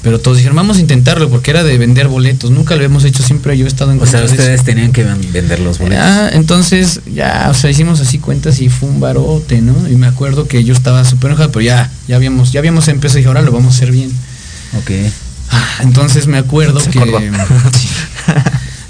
[0.02, 2.52] Pero todos dijeron, vamos a intentarlo, porque era de vender boletos.
[2.52, 5.32] Nunca lo hemos hecho, siempre yo he estado en O sea, ustedes tenían que ven-
[5.32, 6.04] vender los boletos.
[6.06, 9.74] Ah, entonces ya, o sea, hicimos así cuentas y fue un barote, ¿no?
[9.90, 13.18] Y me acuerdo que yo estaba súper enojado, pero ya, ya habíamos, ya habíamos empezado
[13.18, 14.12] y dije, ahora lo vamos a hacer bien.
[14.78, 14.90] Ok.
[15.50, 17.00] Ah, Entonces me acuerdo que.
[17.76, 17.88] Sí.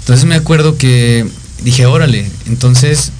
[0.01, 1.25] Entonces me acuerdo que
[1.63, 2.29] dije, órale.
[2.45, 3.11] Entonces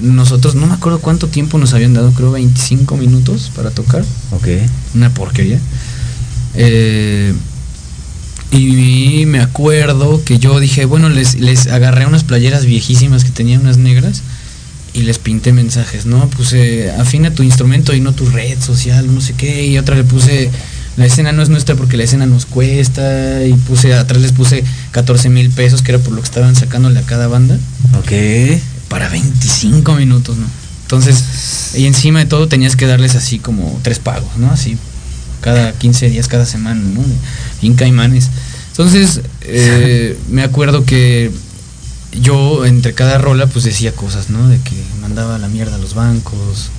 [0.00, 4.04] nosotros, no me acuerdo cuánto tiempo nos habían dado, creo 25 minutos para tocar.
[4.32, 4.48] Ok.
[4.94, 5.58] Una porquería.
[6.54, 7.34] Eh,
[8.52, 13.60] y me acuerdo que yo dije, bueno, les, les agarré unas playeras viejísimas que tenían
[13.60, 14.22] unas negras
[14.92, 16.28] y les pinté mensajes, ¿no?
[16.30, 19.66] Puse, afina tu instrumento y no tu red social, no sé qué.
[19.66, 20.50] Y otra le puse,
[20.96, 23.44] la escena no es nuestra porque la escena nos cuesta.
[23.44, 26.98] Y puse, atrás les puse 14 mil pesos, que era por lo que estaban sacándole
[27.00, 27.56] a cada banda
[27.98, 28.12] Ok.
[28.88, 30.46] para 25 minutos, ¿no?
[30.82, 34.50] Entonces, y encima de todo tenías que darles así como tres pagos, ¿no?
[34.50, 34.76] Así,
[35.40, 37.02] cada 15 días, cada semana, ¿no?
[37.62, 38.28] Bien caimanes.
[38.72, 41.30] Entonces, eh, me acuerdo que
[42.20, 44.48] yo entre cada rola pues decía cosas, ¿no?
[44.48, 46.70] De que mandaba la mierda a los bancos,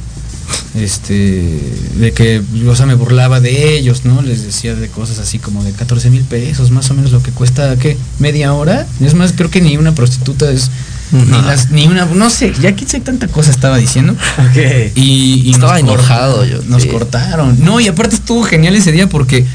[0.75, 1.59] este,
[1.95, 4.21] de que, o sea, me burlaba de ellos, ¿no?
[4.21, 7.31] Les decía de cosas así como de 14 mil pesos, más o menos lo que
[7.31, 7.97] cuesta, ¿qué?
[8.19, 8.87] ¿Media hora?
[9.01, 10.69] Es más, creo que ni una prostituta es,
[11.11, 14.13] ni, las- ni una, no sé, ya qué sé tanta cosa estaba diciendo.
[14.13, 14.57] Ok.
[14.95, 17.57] Y, y Estaba nos enojado yo, Nos cortaron.
[17.63, 19.45] No, y aparte estuvo genial ese día porque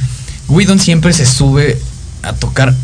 [0.48, 1.78] Widon siempre se sube
[2.22, 2.74] a tocar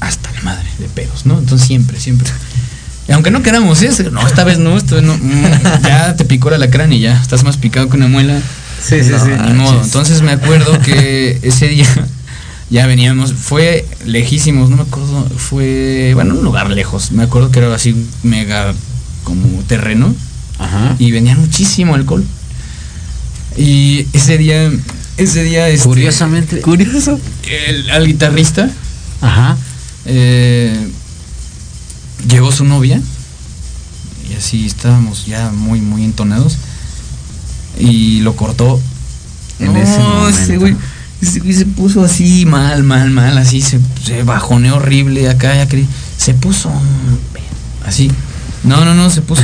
[0.00, 1.38] hasta la madre de pedos, ¿no?
[1.38, 2.28] Entonces siempre, siempre.
[3.08, 3.80] Y aunque no queramos
[4.10, 5.16] no, esta vez no, esta vez no.
[5.16, 8.40] mm, ya te picó la lacrán y ya estás más picado que una muela.
[8.82, 9.30] Sí, sí, No, sí.
[9.46, 9.82] Ni modo.
[9.82, 11.86] Entonces me acuerdo que ese día
[12.70, 17.12] ya veníamos, fue lejísimos, no me acuerdo, fue, bueno, un lugar lejos.
[17.12, 17.94] Me acuerdo que era así
[18.24, 18.74] mega
[19.24, 20.14] como terreno
[20.58, 20.96] Ajá.
[20.98, 22.24] y vendían muchísimo alcohol.
[23.56, 24.70] Y ese día,
[25.16, 26.60] ese día, este, Curiosamente.
[26.60, 27.18] Curioso.
[27.68, 28.68] el- al guitarrista
[29.20, 29.56] Ajá.
[30.04, 30.88] eh,
[32.28, 33.00] llegó su novia
[34.30, 36.56] y así estábamos ya muy, muy entonados
[37.78, 38.80] y lo cortó.
[39.58, 40.28] En No, ese momento.
[40.28, 40.76] ese güey,
[41.22, 45.66] ese güey se puso así mal, mal, mal, así se, se bajoneó horrible acá, ya
[45.68, 45.84] que
[46.18, 46.70] se puso
[47.86, 48.10] así.
[48.64, 49.42] No, no, no, se puso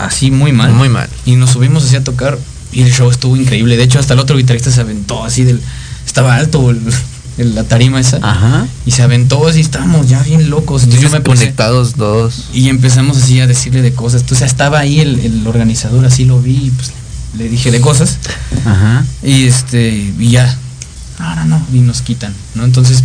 [0.00, 0.72] así muy mal.
[0.72, 1.08] Muy mal.
[1.26, 2.38] Y nos subimos así a tocar
[2.72, 3.76] y el show estuvo increíble.
[3.76, 5.60] De hecho, hasta el otro guitarrista se aventó así del.
[6.06, 6.80] Estaba alto el-
[7.38, 8.18] la tarima esa.
[8.22, 8.66] Ajá.
[8.86, 10.82] Y se aventó así, estábamos ya bien locos.
[10.84, 12.44] Entonces yo me puse, conectados dos.
[12.52, 14.22] y empezamos así a decirle de cosas.
[14.22, 16.92] Entonces estaba ahí el, el organizador, así lo vi, y pues
[17.36, 18.18] le dije de cosas.
[18.64, 19.04] Ajá.
[19.22, 20.56] Y este, y ya.
[21.18, 21.66] No, no, no.
[21.72, 22.64] Y nos quitan, ¿no?
[22.64, 23.02] Entonces,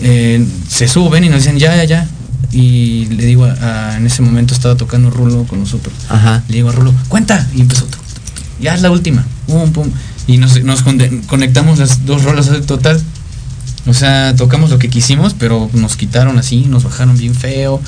[0.00, 2.08] eh, se suben y nos dicen, ya, ya, ya.
[2.52, 3.52] Y le digo, a-
[3.92, 5.94] a- en ese momento estaba tocando Rulo con nosotros.
[6.08, 6.42] Ajá.
[6.48, 7.46] Le digo a Rulo, cuenta.
[7.54, 7.86] Y empezó,
[8.60, 9.24] ya es la última.
[9.46, 9.88] Pum, pum.
[10.26, 10.82] Y nos, nos
[11.26, 13.00] conectamos las dos rolas total.
[13.86, 17.80] O sea, tocamos lo que quisimos, pero nos quitaron así, nos bajaron bien feo.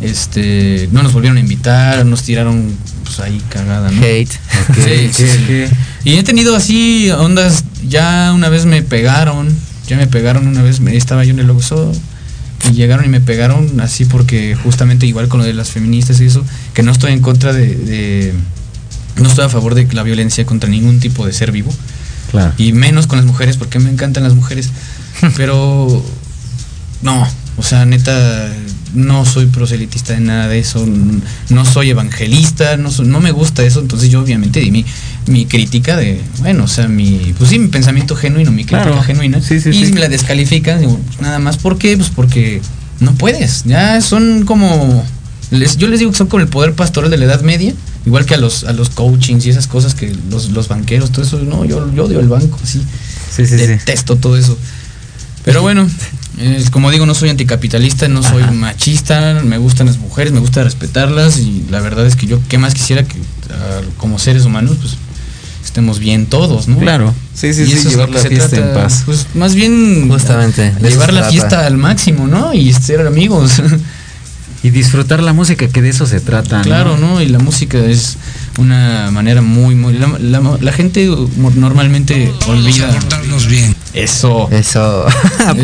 [0.00, 2.74] Este, no nos volvieron a invitar, nos tiraron
[3.04, 4.02] pues ahí cagada, ¿no?
[4.02, 4.28] Hate.
[4.74, 5.64] Sí, sí, sí.
[6.04, 9.48] Y he tenido así ondas, ya una vez me pegaron,
[9.88, 11.92] ya me pegaron una vez, me- estaba yo en el Oxxo
[12.70, 16.26] y llegaron y me pegaron así porque justamente igual con lo de las feministas y
[16.26, 18.34] eso, que no estoy en contra de, de-
[19.16, 21.72] no estoy a favor de la violencia contra ningún tipo de ser vivo
[22.30, 22.52] Claro.
[22.58, 24.70] y menos con las mujeres porque me encantan las mujeres,
[25.36, 26.02] pero
[27.02, 28.52] no, o sea, neta
[28.94, 30.86] no soy proselitista de nada de eso,
[31.48, 34.84] no soy evangelista, no soy- no me gusta eso, entonces yo obviamente di mi,
[35.26, 39.02] mi crítica de, bueno, o sea, mi, pues sí, mi pensamiento genuino, mi crítica Claro.
[39.02, 39.92] genuina, Sí, sí, y sí.
[39.92, 41.96] me la descalifican, digo, pues nada más, ¿por qué?
[41.96, 42.62] Pues porque
[43.00, 45.04] no puedes, ya son como,
[45.50, 47.74] les- yo les digo que son como el poder pastoral de la Edad Media,
[48.06, 51.22] igual que a los, a los coachings y esas cosas que los, los banqueros, todo
[51.24, 52.80] eso, no, yo, yo odio el banco, sí,
[53.34, 53.66] Sí, sí, sí.
[53.66, 54.56] detesto todo eso.
[55.44, 55.88] Pero bueno,
[56.38, 58.52] eh, como digo, no soy anticapitalista, no soy Ajá.
[58.52, 62.58] machista, me gustan las mujeres, me gusta respetarlas y la verdad es que yo, ¿qué
[62.58, 63.16] más quisiera que
[63.50, 64.96] ah, como seres humanos, pues
[65.64, 66.78] estemos bien todos, ¿no?
[66.78, 67.12] Claro.
[67.34, 67.88] Sí, sí, Y sí.
[67.88, 69.02] Llevar la fiesta trata, en paz.
[69.04, 71.30] Pues más bien Justamente, llevar la trata.
[71.30, 72.54] fiesta al máximo, ¿no?
[72.54, 73.62] Y ser amigos.
[74.62, 76.62] Y disfrutar la música, que de eso se trata.
[76.62, 77.20] Claro, ¿no?
[77.20, 78.16] Y la música es
[78.58, 79.94] una manera muy, muy...
[79.94, 81.08] La, la- la gente
[81.56, 82.88] normalmente olvida...
[83.48, 83.74] bien.
[83.94, 84.48] Eso.
[84.50, 85.06] Eso.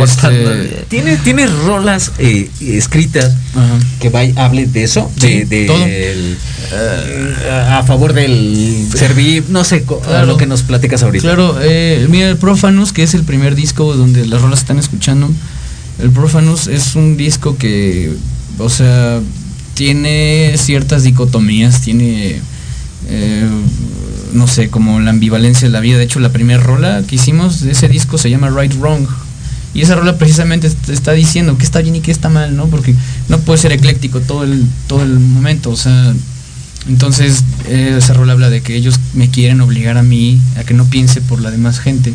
[0.03, 0.71] Este, bien.
[0.89, 3.79] Tiene, tiene rolas eh, escritas Ajá.
[4.01, 5.85] que vaya, hable de eso, Sí, de, de- todo.
[5.85, 6.37] el,
[6.73, 10.27] eh, a favor del servir, no sé, Claro.
[10.27, 11.23] lo que nos platicas ahorita.
[11.23, 15.31] Claro, eh, mira, el Profanus, que es el primer disco donde las rolas están escuchando,
[16.01, 18.13] el Profanus es un disco que,
[18.59, 19.21] o sea,
[19.75, 22.41] tiene ciertas dicotomías, tiene,
[23.11, 23.47] eh,
[24.33, 25.99] no sé, como la ambivalencia de la vida.
[25.99, 29.07] De hecho, la primera rola que hicimos de ese disco se llama Right Wrong.
[29.75, 32.67] Y esa rola precisamente est- está diciendo que está bien y que está mal, ¿no?
[32.67, 32.95] Porque
[33.29, 36.13] no puede ser ecléctico todo el, todo el momento, o sea,
[36.89, 40.73] entonces, eh, esa rola habla de que ellos me quieren obligar a mí a que
[40.75, 42.15] no piense por la demás gente.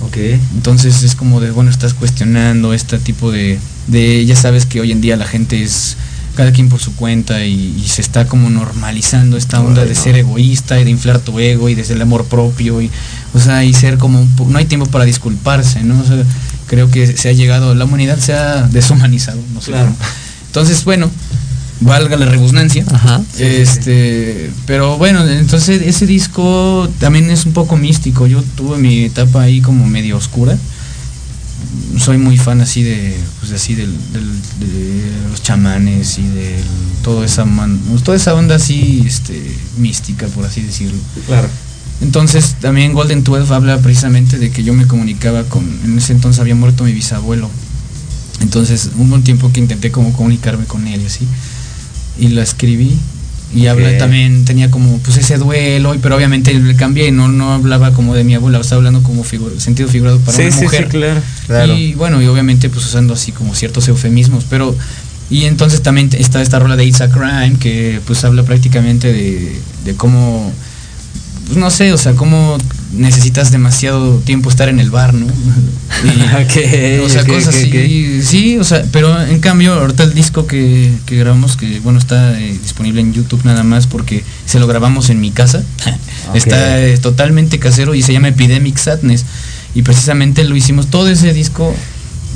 [0.00, 0.16] Ok.
[0.54, 4.90] Entonces es como de, bueno, estás cuestionando este tipo de, de, ya sabes que hoy
[4.90, 5.96] en día la gente es
[6.34, 10.16] cada quien por su cuenta y, y se está como normalizando esta onda de ser
[10.16, 12.90] egoísta y de inflar tu ego y desde el amor propio y,
[13.34, 16.00] o sea, y ser como un no hay tiempo para disculparse, ¿no?
[16.00, 16.22] O sea,
[16.66, 19.72] creo que se ha llegado, la humanidad se ha deshumanizado, no sé.
[19.72, 19.88] Claro.
[19.88, 19.98] cómo.
[20.46, 21.10] Entonces, bueno,
[21.80, 22.84] valga la redundancia.
[22.90, 23.20] Ajá.
[23.38, 28.26] Este, pero bueno, entonces ese disco también es un poco místico.
[28.26, 30.56] Yo tuve mi etapa ahí como medio oscura.
[31.98, 36.56] Soy muy fan así de, pues así del, del- de los chamanes y de
[37.02, 39.40] toda esa man- toda esa onda así, este,
[39.78, 40.98] mística por así decirlo.
[41.26, 41.48] Claro.
[42.00, 46.40] Entonces también Golden 12 habla precisamente de que yo me comunicaba con, en ese entonces
[46.40, 47.48] había muerto mi bisabuelo.
[48.40, 51.26] Entonces hubo un tiempo que intenté como comunicarme con él y así.
[52.18, 52.98] Y la escribí.
[53.54, 57.92] Y habla también, tenía como pues ese duelo, pero obviamente le cambié, no, no hablaba
[57.92, 60.84] como de mi abuela, estaba hablando como figu- sentido figurado para Sí, una sí, mujer.
[60.84, 61.20] sí, claro.
[61.46, 61.76] Claro.
[61.76, 64.74] Y bueno, y obviamente pues usando así como ciertos eufemismos, pero
[65.30, 69.60] y entonces también está esta rola de It's a Crime que pues habla prácticamente de,
[69.84, 70.50] de cómo
[71.46, 72.56] pues, no sé, o sea, cómo
[72.92, 75.26] necesitas demasiado tiempo estar en el bar, ¿no?
[76.32, 80.92] Ok, o sea, cosas así, sí, o sea, pero en cambio ahorita el disco que,
[81.06, 85.10] que grabamos, que bueno, está eh, disponible en YouTube nada más porque se lo grabamos
[85.10, 85.62] en mi casa,
[86.34, 89.24] está eh, totalmente casero y se llama Epidemic Sadness
[89.74, 91.74] y precisamente lo hicimos, todo ese disco,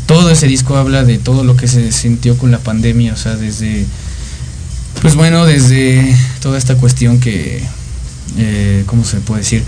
[0.06, 3.36] todo ese disco habla de todo lo que se sintió con la pandemia, o sea,
[3.36, 3.86] desde,
[5.02, 7.62] pues bueno, desde toda esta cuestión que,
[8.38, 9.64] eh, ¿cómo se puede decir?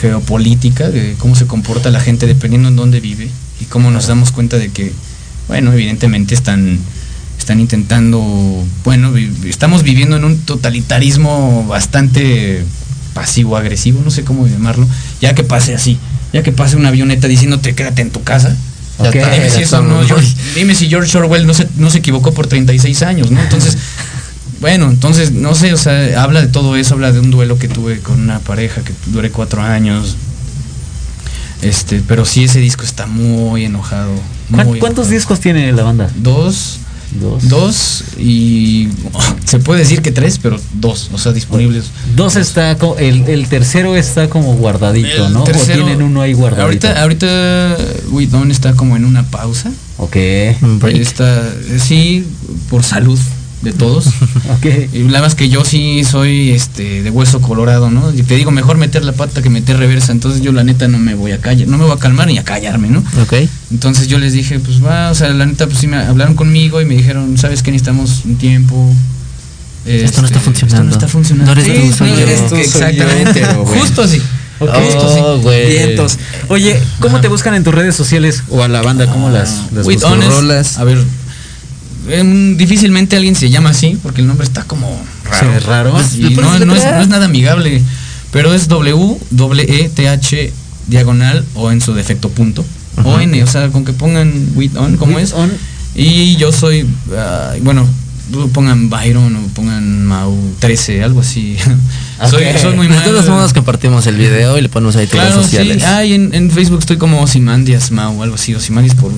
[0.00, 3.28] Geopolítica, de cómo se comporta la gente dependiendo en dónde vive
[3.60, 4.92] y cómo nos damos cuenta de que,
[5.48, 6.78] bueno, evidentemente están,
[7.38, 12.64] están intentando, bueno, vi- estamos viviendo en un totalitarismo bastante
[13.14, 14.88] pasivo-agresivo, no sé cómo llamarlo,
[15.20, 15.98] ya que pase así,
[16.32, 18.56] ya que pase una avioneta diciéndote quédate en tu casa.
[19.36, 20.06] Dime si, eso no-.
[20.06, 23.40] George- dime si George Orwell no se, no se equivocó por 36 años, ¿no?
[23.42, 23.76] Entonces,
[24.62, 27.68] bueno, entonces, no sé, o sea, habla de todo eso, habla de un duelo que
[27.68, 30.16] tuve con una pareja que duré cuatro años.
[31.60, 34.12] Este, pero sí, ese disco está muy enojado.
[34.50, 35.14] ¿Cuán- muy ¿Cuántos enojado.
[35.18, 36.10] discos tiene la banda?
[36.16, 36.78] Dos.
[37.20, 37.46] Dos.
[37.48, 38.88] Dos y
[39.44, 41.86] se puede decir que tres, pero dos, o sea, disponibles.
[42.16, 45.44] Dos está, el, el tercero está como guardadito, El ¿no?
[45.44, 46.86] tercero- o tienen uno ahí guardadito.
[46.88, 47.76] Ahorita, ahorita
[48.12, 49.70] We Don't está como en una pausa.
[49.98, 50.16] Ok.
[50.94, 51.42] Está,
[51.78, 52.26] sí,
[52.70, 53.18] por salud
[53.62, 54.06] de todos.
[54.56, 54.66] Ok.
[54.92, 58.12] Y la más que yo sí soy este de hueso colorado, ¿no?
[58.12, 60.12] Y te digo, mejor meter la pata que meter reversa.
[60.12, 62.38] Entonces yo la neta no me voy a callar, no me voy a calmar ni
[62.38, 63.00] a callarme, ¿no?
[63.22, 63.34] Ok.
[63.70, 66.80] Entonces yo les dije, pues va, o sea, la neta, pues sí me hablaron conmigo
[66.80, 67.70] y me dijeron, ¿sabes qué?
[67.72, 68.94] Necesitamos un tiempo.
[69.86, 70.76] Esto no está Este, funcionando.
[70.76, 71.54] Esto no está funcionando.
[71.54, 72.22] No eres tú, soy no yo.
[72.22, 73.44] eres tú, Soy yo, exactamente.
[73.64, 74.22] Justo así.
[74.60, 74.70] Ok.
[74.74, 75.20] Justo así.
[75.22, 75.68] Oh, güey.
[75.68, 76.18] Vientos.
[76.48, 77.22] Oye, ¿cómo Ajá.
[77.22, 79.06] te buscan en tus redes sociales o a la banda?
[79.06, 79.86] ¿Cómo las, las?
[80.04, 80.78] Honest, rolas.
[80.78, 81.02] A ver,
[82.08, 84.88] em, difícilmente alguien se llama así porque el nombre está como
[85.28, 85.52] raro.
[85.52, 85.90] Sí, raro.
[85.92, 87.82] Pues, y ¿Le no, es, no es nada amigable,
[88.30, 90.52] pero es W, doble E, T, H,
[90.88, 92.64] diagonal o en su defecto punto.
[93.04, 95.32] O N, o sea, con que pongan with on, ¿cómo With es?
[95.32, 95.50] on.
[95.94, 96.86] Y yo soy,
[97.16, 97.86] ah, bueno,
[98.52, 101.56] pongan Byron o pongan Mau 13, algo así.
[102.30, 102.58] soy, Ok.
[102.60, 103.04] soy muy De mal.
[103.04, 105.78] todos modos compartimos el video y le ponemos ahí todas Claro, las sociales.
[105.78, 105.84] sí.
[105.86, 108.54] Ah, y en, en Facebook estoy como Osimandias Mau, algo así.
[108.54, 109.10] Osimandias por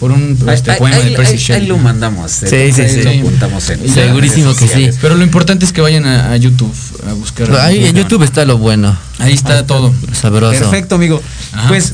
[0.00, 1.62] por un este, poema ahí- de Percy ahí- Shelley.
[1.62, 2.30] ahí lo mandamos.
[2.32, 3.02] Sí, eh, sí, ahí sí.
[3.02, 4.90] Lo apuntamos en Ya, Segurísimo que sí.
[5.00, 6.74] Pero lo importante es que vayan a, a YouTube
[7.08, 7.46] a buscar.
[7.46, 8.96] Pero ahí en YouTube está lo bueno.
[9.18, 9.92] Ahí está todo.
[10.12, 10.58] Sabroso.
[10.58, 11.22] Perfecto, amigo.
[11.52, 11.68] Ajá.
[11.68, 11.92] Pues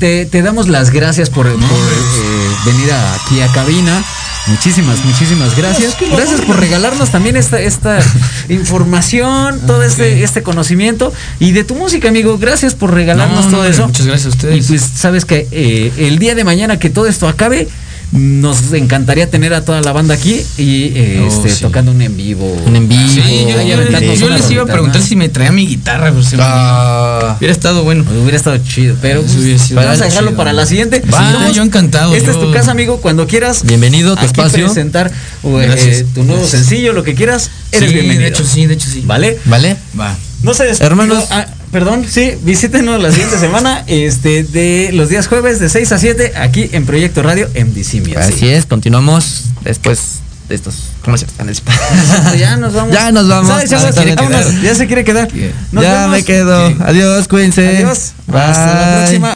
[0.00, 4.02] te, te damos las gracias por, por, eh, venir a- aquí a cabina.
[4.46, 5.96] Muchísimas, muchísimas gracias.
[6.12, 7.98] Gracias por regalarnos también esta, esta
[8.48, 11.12] información, todo este, este conocimiento.
[11.40, 13.86] Y de tu música, amigo, gracias por regalarnos No, no, todo eso.
[13.86, 14.66] Muchas gracias a Y ustedes.
[14.68, 17.68] pues sabes que eh, el día de mañana que todo esto acabe,
[18.12, 21.60] nos encantaría tener a toda la banda aquí y eh, Oh, este, sí.
[21.62, 22.50] tocando un en vivo.
[22.66, 23.02] Un en vivo.
[23.10, 26.12] Sí, yo, yo- aventándonos yo les iba a preguntar si me traía mi guitarra.
[26.12, 27.34] Pues, Ah.
[27.38, 28.04] Hubiera estado bueno.
[28.04, 30.06] Pues hubiera estado chido, pero pues, sido vamos a chido.
[30.08, 31.02] dejarlo para la siguiente.
[31.12, 33.00] Va, Somos- yo encantado, Esta yo- es tu casa, amigo.
[33.00, 33.64] Cuando quieras.
[33.64, 34.64] Bienvenido a tu espacio.
[34.66, 36.50] presentar eh, tu nuevo Gracias.
[36.50, 37.50] sencillo, lo que quieras.
[37.72, 38.22] Eres Sí, bienvenido.
[38.22, 39.02] De hecho, sí, de hecho, sí.
[39.04, 39.38] ¿Vale?
[39.46, 39.76] ¿Vale?
[39.98, 40.16] Va.
[40.42, 41.24] No se Hermanos.
[41.30, 41.46] ah,
[41.76, 46.32] perdón, sí, visítenos la siguiente semana, este, de los días jueves de 6 a 7,
[46.36, 48.16] aquí en Proyecto Radio MDC Music.
[48.16, 51.62] Así es, continuamos después de estos comerciales.
[52.38, 52.94] Ya nos vamos.
[52.94, 53.48] Ya nos vamos.
[53.48, 53.90] ¿Sabes, chavos?
[53.90, 54.62] Ah, quiere Vámonos, quedar.
[54.62, 55.28] ya se quiere quedar.
[55.72, 56.10] Nos ya vemos.
[56.12, 56.74] me quedo.
[56.80, 57.68] Adiós, cuídense.
[57.68, 58.12] Adiós.
[58.26, 58.40] Bye.
[58.40, 59.35] Hasta la próxima.